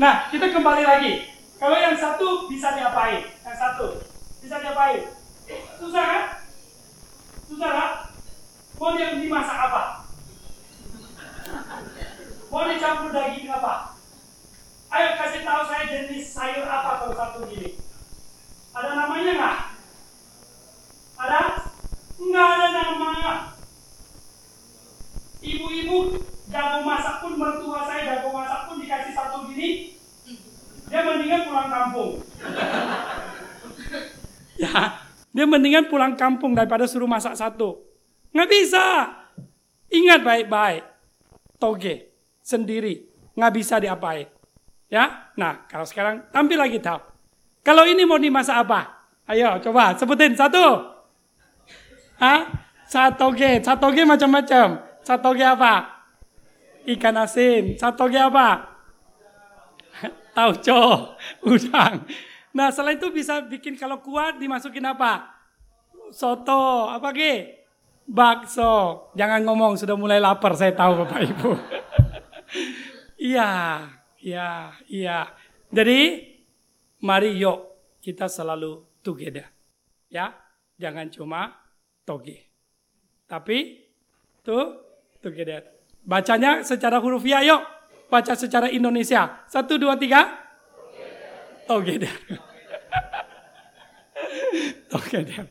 Nah, 0.00 0.32
kita 0.32 0.48
kembali 0.48 0.80
lagi. 0.88 1.28
Kalau 1.60 1.76
yang 1.76 1.92
satu 2.00 2.48
bisa 2.48 2.72
diapain? 2.72 3.28
Yang 3.44 3.56
satu. 3.60 3.86
Bisa 4.40 4.56
diapain? 4.64 5.04
Susah 5.76 6.04
kan? 6.08 6.24
Susah 7.44 7.70
kan? 7.76 7.90
Mau 8.80 8.96
dia 8.96 9.12
dimasak 9.20 9.58
apa? 9.68 9.82
Mau 12.48 12.64
dicampur 12.72 13.12
daging 13.12 13.52
apa? 13.52 13.94
Ayo 14.94 15.08
kasih 15.18 15.42
tahu 15.44 15.62
saya 15.68 15.84
jenis 15.90 16.24
sayur 16.32 16.64
apa 16.64 17.04
kalau 17.04 17.14
satu 17.14 17.38
gini. 17.52 17.76
Ada 18.72 18.90
namanya 18.96 19.32
nggak? 19.36 19.58
Ada? 21.20 21.40
Nggak 22.18 22.48
ada 22.48 22.68
nama. 22.70 23.12
Ibu-ibu 25.44 25.98
jago 26.48 26.78
masak 26.86 27.20
pun 27.20 27.32
mertua 27.36 27.84
saya 27.84 28.02
jago 28.16 28.32
masak 28.32 28.60
pun 28.70 28.80
dikasih 28.80 29.12
satu 29.12 29.50
gini, 29.50 29.98
dia 30.88 31.00
mendingan 31.04 31.42
pulang 31.50 31.68
kampung. 31.68 32.12
ya, 34.62 35.04
dia 35.34 35.44
mendingan 35.44 35.90
pulang 35.90 36.14
kampung 36.16 36.56
daripada 36.56 36.88
suruh 36.88 37.10
masak 37.10 37.36
satu. 37.36 37.82
Nggak 38.32 38.50
bisa. 38.50 38.86
Ingat 39.92 40.20
baik-baik. 40.22 40.82
Toge 41.58 42.14
sendiri 42.40 43.04
nggak 43.34 43.52
bisa 43.54 43.82
diapain. 43.82 44.30
Ya, 44.88 45.34
nah 45.34 45.66
kalau 45.66 45.84
sekarang 45.84 46.30
tampil 46.30 46.56
lagi 46.56 46.78
tahu. 46.78 47.02
Kalau 47.64 47.82
ini 47.88 48.06
mau 48.06 48.20
dimasak 48.20 48.64
apa? 48.68 49.10
Ayo 49.26 49.58
coba 49.64 49.96
sebutin 49.96 50.36
satu. 50.36 50.93
Hah? 52.20 52.40
Satoge, 52.84 53.64
satoge 53.64 54.02
macam-macam. 54.06 54.78
Satoge 55.02 55.44
apa? 55.44 56.06
Ikan 56.84 57.16
asin. 57.18 57.74
Satoge 57.80 58.20
apa? 58.20 58.76
Tauco, 60.36 61.14
udang. 61.46 62.04
Nah, 62.54 62.70
selain 62.70 63.02
itu 63.02 63.10
bisa 63.10 63.42
bikin 63.42 63.74
kalau 63.74 63.98
kuat 63.98 64.38
dimasukin 64.38 64.86
apa? 64.86 65.26
Soto, 66.14 66.86
apa 66.86 67.10
ge? 67.10 67.66
Bakso. 68.06 69.10
Jangan 69.18 69.42
ngomong, 69.42 69.74
sudah 69.74 69.98
mulai 69.98 70.22
lapar 70.22 70.54
saya 70.54 70.70
tahu 70.70 71.02
Bapak 71.02 71.20
Ibu. 71.24 71.50
Iya, 73.14 73.80
iya, 74.20 74.68
iya. 74.84 75.32
Jadi 75.72 76.28
mari 77.00 77.32
yuk 77.40 77.56
kita 78.04 78.28
selalu 78.28 78.84
together. 79.00 79.48
Ya, 80.12 80.36
jangan 80.76 81.08
cuma 81.08 81.63
toge. 82.04 82.44
Tapi 83.24 83.80
tuh 84.44 84.76
together. 85.24 85.64
Bacanya 86.04 86.60
secara 86.60 87.00
hurufiah 87.00 87.40
yuk. 87.40 87.64
Baca 88.12 88.36
secara 88.36 88.68
Indonesia. 88.70 89.42
Satu, 89.48 89.80
dua, 89.80 89.96
tiga. 89.96 90.28
Together. 91.64 92.12
together. 94.92 95.48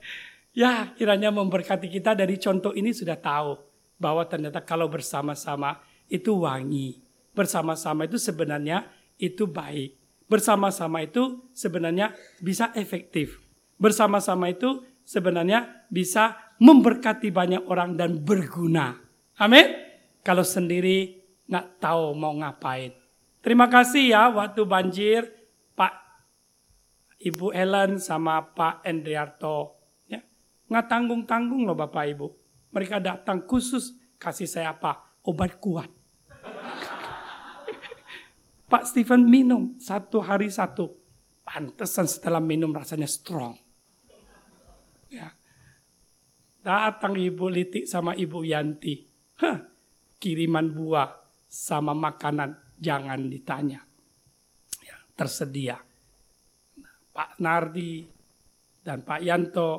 Ya, 0.53 0.93
kiranya 0.93 1.33
memberkati 1.33 1.89
kita 1.89 2.13
dari 2.13 2.37
contoh 2.37 2.77
ini 2.77 2.93
sudah 2.93 3.17
tahu 3.17 3.57
bahwa 3.97 4.21
ternyata 4.29 4.61
kalau 4.61 4.85
bersama-sama 4.85 5.81
itu 6.05 6.45
wangi. 6.45 7.01
Bersama-sama 7.33 8.05
itu 8.05 8.21
sebenarnya 8.21 8.85
itu 9.17 9.49
baik. 9.49 9.97
Bersama-sama 10.29 11.01
itu 11.01 11.41
sebenarnya 11.57 12.13
bisa 12.37 12.69
efektif. 12.77 13.41
Bersama-sama 13.81 14.53
itu 14.53 14.85
sebenarnya 15.03 15.87
bisa 15.89 16.37
memberkati 16.57 17.29
banyak 17.33 17.63
orang 17.65 17.95
dan 17.97 18.21
berguna. 18.21 18.97
Amin. 19.39 19.73
Kalau 20.21 20.45
sendiri 20.45 21.21
nggak 21.49 21.81
tahu 21.81 22.13
mau 22.17 22.33
ngapain. 22.35 22.93
Terima 23.43 23.67
kasih 23.67 24.15
ya 24.15 24.31
waktu 24.31 24.63
banjir 24.63 25.27
Pak 25.75 25.93
Ibu 27.19 27.51
Ellen 27.51 27.99
sama 27.99 28.39
Pak 28.55 28.87
Endriarto 28.87 29.83
Nggak 30.73 30.89
tanggung-tanggung 30.89 31.69
loh 31.69 31.77
Bapak 31.77 32.03
Ibu. 32.17 32.27
Mereka 32.73 32.97
datang 32.97 33.45
khusus 33.45 33.93
kasih 34.17 34.49
saya 34.49 34.73
apa? 34.73 35.21
Obat 35.21 35.61
kuat. 35.61 35.85
Pak 38.73 38.83
Stephen 38.89 39.29
minum 39.29 39.77
satu 39.77 40.17
hari 40.25 40.49
satu. 40.49 40.89
Pantesan 41.45 42.09
setelah 42.09 42.41
minum 42.41 42.73
rasanya 42.73 43.05
strong. 43.05 43.53
Ya. 45.13 45.29
Datang 46.63 47.19
Ibu 47.19 47.51
Litik 47.51 47.83
sama 47.83 48.15
Ibu 48.15 48.47
Yanti. 48.47 49.03
Hah, 49.43 49.59
kiriman 50.15 50.71
buah 50.71 51.11
sama 51.51 51.91
makanan 51.91 52.55
jangan 52.79 53.27
ditanya. 53.27 53.83
Ya, 54.79 54.95
tersedia. 55.19 55.75
Pak 57.13 57.37
Nardi 57.43 58.07
dan 58.79 59.03
Pak 59.03 59.21
Yanto 59.21 59.71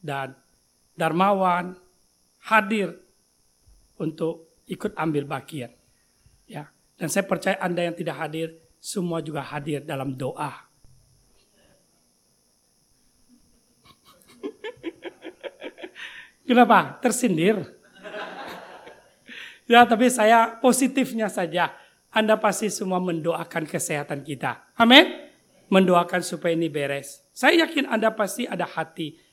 dan 0.00 0.32
Darmawan 0.96 1.76
hadir 2.48 2.96
untuk 4.00 4.64
ikut 4.64 4.96
ambil 4.96 5.28
bagian. 5.28 5.72
Ya. 6.48 6.72
Dan 6.96 7.08
saya 7.12 7.24
percaya 7.28 7.56
Anda 7.60 7.88
yang 7.88 7.96
tidak 7.96 8.16
hadir, 8.16 8.48
semua 8.80 9.20
juga 9.20 9.44
hadir 9.44 9.84
dalam 9.84 10.16
doa. 10.16 10.69
Kenapa? 16.50 16.98
Tersindir. 16.98 17.62
ya, 19.70 19.86
tapi 19.86 20.10
saya 20.10 20.58
positifnya 20.58 21.30
saja. 21.30 21.70
Anda 22.10 22.34
pasti 22.42 22.66
semua 22.66 22.98
mendoakan 22.98 23.70
kesehatan 23.70 24.26
kita. 24.26 24.74
Amin. 24.74 25.30
Mendoakan 25.70 26.26
supaya 26.26 26.58
ini 26.58 26.66
beres. 26.66 27.22
Saya 27.30 27.62
yakin 27.62 27.86
Anda 27.86 28.10
pasti 28.10 28.50
ada 28.50 28.66
hati 28.66 29.30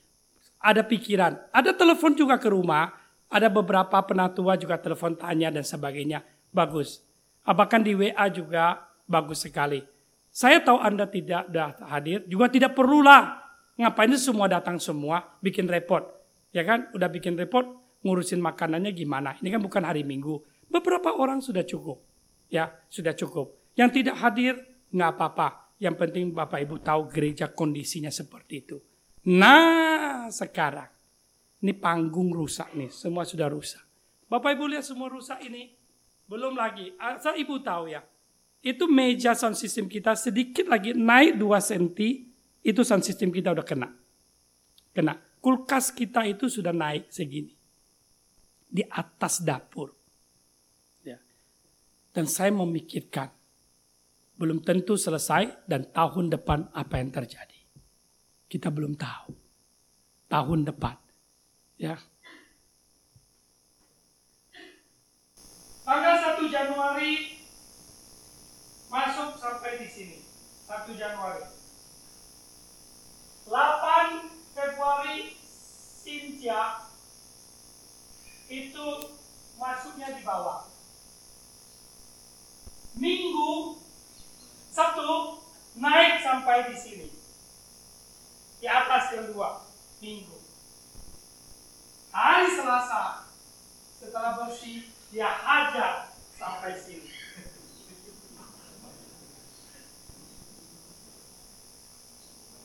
ada 0.61 0.81
pikiran. 0.83 1.37
Ada 1.53 1.73
telepon 1.73 2.17
juga 2.17 2.37
ke 2.41 2.49
rumah, 2.49 2.93
ada 3.29 3.47
beberapa 3.47 3.97
penatua 4.03 4.57
juga 4.57 4.77
telepon 4.81 5.13
tanya 5.17 5.53
dan 5.53 5.63
sebagainya. 5.63 6.25
Bagus. 6.49 7.03
Apakah 7.47 7.79
di 7.79 7.95
WA 7.95 8.27
juga 8.27 8.83
bagus 9.07 9.45
sekali. 9.47 9.79
Saya 10.27 10.61
tahu 10.61 10.77
Anda 10.77 11.07
tidak 11.07 11.49
hadir, 11.81 12.27
juga 12.27 12.51
tidak 12.51 12.75
perlulah. 12.75 13.41
Ngapain 13.77 14.11
semua 14.17 14.49
datang 14.49 14.81
semua, 14.81 15.37
bikin 15.39 15.69
repot. 15.69 16.16
Ya 16.55 16.63
kan, 16.63 16.91
udah 16.95 17.09
bikin 17.11 17.35
repot, 17.35 17.65
ngurusin 18.03 18.39
makanannya 18.39 18.91
gimana. 18.95 19.35
Ini 19.39 19.51
kan 19.57 19.61
bukan 19.61 19.83
hari 19.83 20.07
Minggu. 20.07 20.39
Beberapa 20.67 21.15
orang 21.15 21.43
sudah 21.43 21.63
cukup. 21.63 22.03
Ya, 22.47 22.71
sudah 22.87 23.11
cukup. 23.11 23.55
Yang 23.75 24.01
tidak 24.01 24.15
hadir, 24.23 24.53
nggak 24.91 25.11
apa-apa. 25.15 25.75
Yang 25.77 25.95
penting 26.01 26.23
Bapak 26.33 26.63
Ibu 26.63 26.81
tahu 26.81 27.11
gereja 27.11 27.51
kondisinya 27.53 28.09
seperti 28.09 28.65
itu. 28.65 28.77
Nah, 29.27 30.31
sekarang 30.31 30.89
ini 31.61 31.73
panggung 31.73 32.31
rusak 32.33 32.73
nih, 32.73 32.89
semua 32.89 33.27
sudah 33.27 33.49
rusak. 33.51 33.83
Bapak 34.29 34.57
Ibu 34.57 34.71
lihat 34.71 34.85
semua 34.85 35.11
rusak 35.11 35.41
ini. 35.45 35.73
Belum 36.27 36.55
lagi, 36.55 36.91
asal 36.99 37.39
Ibu 37.39 37.63
tahu 37.63 37.91
ya. 37.91 38.03
Itu 38.59 38.89
meja 38.89 39.31
sound 39.37 39.55
system 39.55 39.87
kita 39.87 40.17
sedikit 40.17 40.67
lagi 40.67 40.91
naik 40.91 41.39
2 41.39 41.45
cm, 41.61 41.87
itu 42.65 42.81
sound 42.83 43.05
system 43.05 43.31
kita 43.31 43.53
udah 43.53 43.63
kena. 43.63 43.89
Kena. 44.91 45.26
Kulkas 45.37 45.93
kita 45.93 46.25
itu 46.25 46.49
sudah 46.49 46.73
naik 46.73 47.13
segini. 47.13 47.53
Di 48.67 48.83
atas 48.83 49.39
dapur. 49.45 49.93
Ya. 51.05 51.21
Dan 52.11 52.27
saya 52.27 52.51
memikirkan, 52.51 53.31
belum 54.37 54.61
tentu 54.61 54.93
selesai 54.99 55.65
dan 55.65 55.89
tahun 55.89 56.29
depan 56.29 56.69
apa 56.73 56.99
yang 56.99 57.09
terjadi. 57.09 57.57
Kita 58.47 58.69
belum 58.69 58.93
tahu. 58.99 59.33
Tahun 60.27 60.59
depan. 60.67 60.97
Ya. 61.79 61.95
Tanggal 65.87 66.15
1 66.35 66.51
Januari 66.51 67.39
masuk 68.91 69.39
sampai 69.39 69.79
di 69.79 69.87
sini. 69.87 70.19
1 70.67 70.91
Januari. 70.99 71.47
8 73.47 73.86
Februari 74.87 75.35
Sinja 75.99 76.87
itu 78.47 78.87
masuknya 79.59 80.15
di 80.15 80.23
bawah. 80.23 80.63
Minggu 82.95 83.83
satu 84.71 85.43
naik 85.75 86.23
sampai 86.23 86.71
di 86.71 86.75
sini 86.79 87.11
di 88.63 88.67
atas 88.71 89.11
yang 89.11 89.27
dua 89.35 89.59
minggu. 89.99 90.39
Hari 92.15 92.47
Selasa 92.55 93.27
setelah 93.99 94.39
bersih 94.39 94.87
dia 95.11 95.27
hajar 95.27 96.15
sampai 96.39 96.79
sini. 96.79 97.11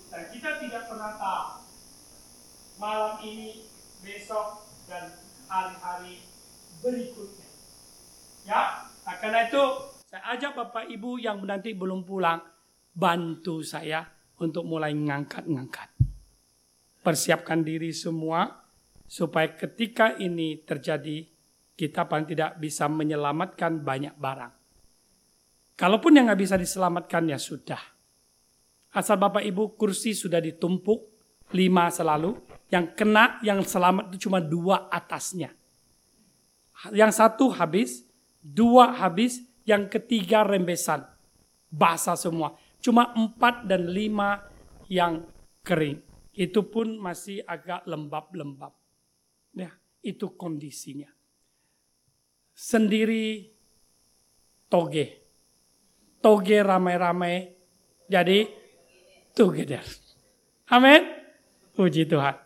Dan 0.07 0.23
kita 0.31 0.51
tidak 0.62 0.87
pernah 0.87 1.18
tahu 1.18 1.61
malam 2.83 3.14
ini, 3.22 3.62
besok, 4.03 4.66
dan 4.91 5.14
hari-hari 5.47 6.18
berikutnya. 6.83 7.47
Ya, 8.43 8.91
nah 9.07 9.16
karena 9.22 9.47
itu 9.47 9.62
saya 10.11 10.35
ajak 10.35 10.53
Bapak 10.59 10.91
Ibu 10.91 11.22
yang 11.22 11.47
nanti 11.47 11.78
belum 11.78 12.03
pulang, 12.03 12.43
bantu 12.91 13.62
saya 13.62 14.03
untuk 14.43 14.66
mulai 14.66 14.91
ngangkat-ngangkat. 14.99 15.95
Persiapkan 17.07 17.62
diri 17.62 17.95
semua 17.95 18.51
supaya 19.07 19.55
ketika 19.55 20.18
ini 20.18 20.61
terjadi 20.66 21.22
kita 21.78 22.11
paling 22.11 22.28
tidak 22.28 22.59
bisa 22.59 22.91
menyelamatkan 22.91 23.80
banyak 23.80 24.12
barang. 24.18 24.53
Kalaupun 25.78 26.18
yang 26.18 26.28
nggak 26.28 26.43
bisa 26.45 26.59
diselamatkan 26.59 27.30
ya 27.30 27.39
sudah. 27.41 27.80
Asal 28.93 29.16
Bapak 29.16 29.41
Ibu 29.41 29.78
kursi 29.80 30.12
sudah 30.12 30.45
ditumpuk 30.45 31.09
lima 31.57 31.89
selalu, 31.89 32.37
yang 32.73 32.97
kena 32.97 33.37
yang 33.45 33.61
selamat 33.61 34.09
itu 34.16 34.27
cuma 34.27 34.41
dua 34.41 34.89
atasnya. 34.89 35.53
Yang 36.89 37.20
satu 37.20 37.53
habis, 37.53 38.09
dua 38.41 38.97
habis, 38.97 39.45
yang 39.68 39.93
ketiga 39.93 40.41
rembesan. 40.41 41.05
Basah 41.68 42.16
semua. 42.16 42.57
Cuma 42.81 43.12
empat 43.12 43.68
dan 43.68 43.93
lima 43.93 44.41
yang 44.89 45.23
kering. 45.61 46.01
Itu 46.33 46.64
pun 46.66 46.97
masih 46.97 47.45
agak 47.45 47.85
lembab-lembab. 47.85 48.73
Ya, 49.53 49.70
itu 50.01 50.33
kondisinya. 50.33 51.12
Sendiri 52.57 53.53
toge. 54.73 55.20
Toge 56.25 56.59
ramai-ramai. 56.64 57.53
Jadi 58.09 58.49
together. 59.37 59.85
Amin. 60.73 61.05
Puji 61.77 62.09
Tuhan. 62.09 62.41